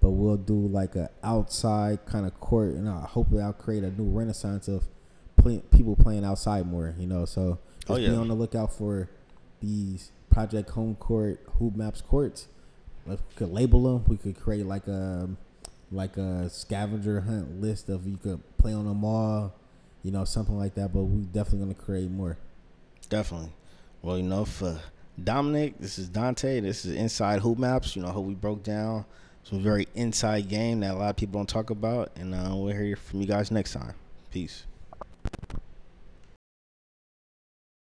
but 0.00 0.10
we'll 0.10 0.36
do 0.36 0.54
like 0.54 0.96
a 0.96 1.10
outside 1.22 2.06
kind 2.06 2.26
of 2.26 2.38
court, 2.40 2.74
and 2.74 2.88
uh, 2.88 3.00
hopefully, 3.00 3.42
I'll 3.42 3.52
create 3.52 3.84
a 3.84 3.90
new 3.90 4.08
renaissance 4.08 4.68
of 4.68 4.84
play, 5.36 5.62
people 5.70 5.96
playing 5.96 6.24
outside 6.24 6.66
more. 6.66 6.94
You 6.98 7.06
know, 7.06 7.24
so 7.24 7.58
Oh, 7.88 7.94
just 7.96 8.00
yeah. 8.02 8.10
be 8.10 8.16
on 8.16 8.28
the 8.28 8.34
lookout 8.34 8.72
for 8.72 9.08
these 9.60 10.12
Project 10.30 10.70
Home 10.70 10.94
Court 10.94 11.40
Hoop 11.58 11.74
Maps 11.74 12.00
courts. 12.00 12.46
Like, 13.06 13.18
We 13.30 13.34
could 13.36 13.48
label 13.52 13.82
them. 13.82 14.04
We 14.06 14.16
could 14.16 14.38
create 14.40 14.64
like 14.66 14.86
a 14.86 15.28
like 15.92 16.16
a 16.16 16.48
scavenger 16.48 17.22
hunt 17.22 17.60
list 17.60 17.88
of 17.88 18.06
you 18.06 18.16
could 18.16 18.40
play 18.58 18.72
on 18.72 18.86
them 18.86 19.04
all, 19.04 19.52
you 20.04 20.12
know, 20.12 20.24
something 20.24 20.56
like 20.56 20.74
that. 20.76 20.92
But 20.94 21.02
we 21.04 21.24
definitely 21.24 21.60
gonna 21.60 21.74
create 21.74 22.10
more. 22.10 22.38
Definitely. 23.08 23.50
Well, 24.02 24.16
you 24.18 24.22
know, 24.22 24.44
for 24.44 24.78
Dominic, 25.24 25.78
this 25.78 25.98
is 25.98 26.08
Dante. 26.08 26.60
This 26.60 26.84
is 26.84 26.96
Inside 26.96 27.40
Hoop 27.40 27.58
Maps. 27.58 27.94
You 27.94 28.02
know, 28.02 28.12
how 28.12 28.20
we 28.20 28.34
broke 28.34 28.62
down 28.62 29.04
some 29.42 29.60
very 29.60 29.86
inside 29.94 30.48
game 30.48 30.80
that 30.80 30.92
a 30.92 30.96
lot 30.96 31.10
of 31.10 31.16
people 31.16 31.38
don't 31.38 31.48
talk 31.48 31.70
about. 31.70 32.10
And 32.16 32.34
uh, 32.34 32.52
we'll 32.54 32.74
hear 32.74 32.96
from 32.96 33.20
you 33.20 33.26
guys 33.26 33.50
next 33.50 33.72
time. 33.72 33.94
Peace. 34.30 34.64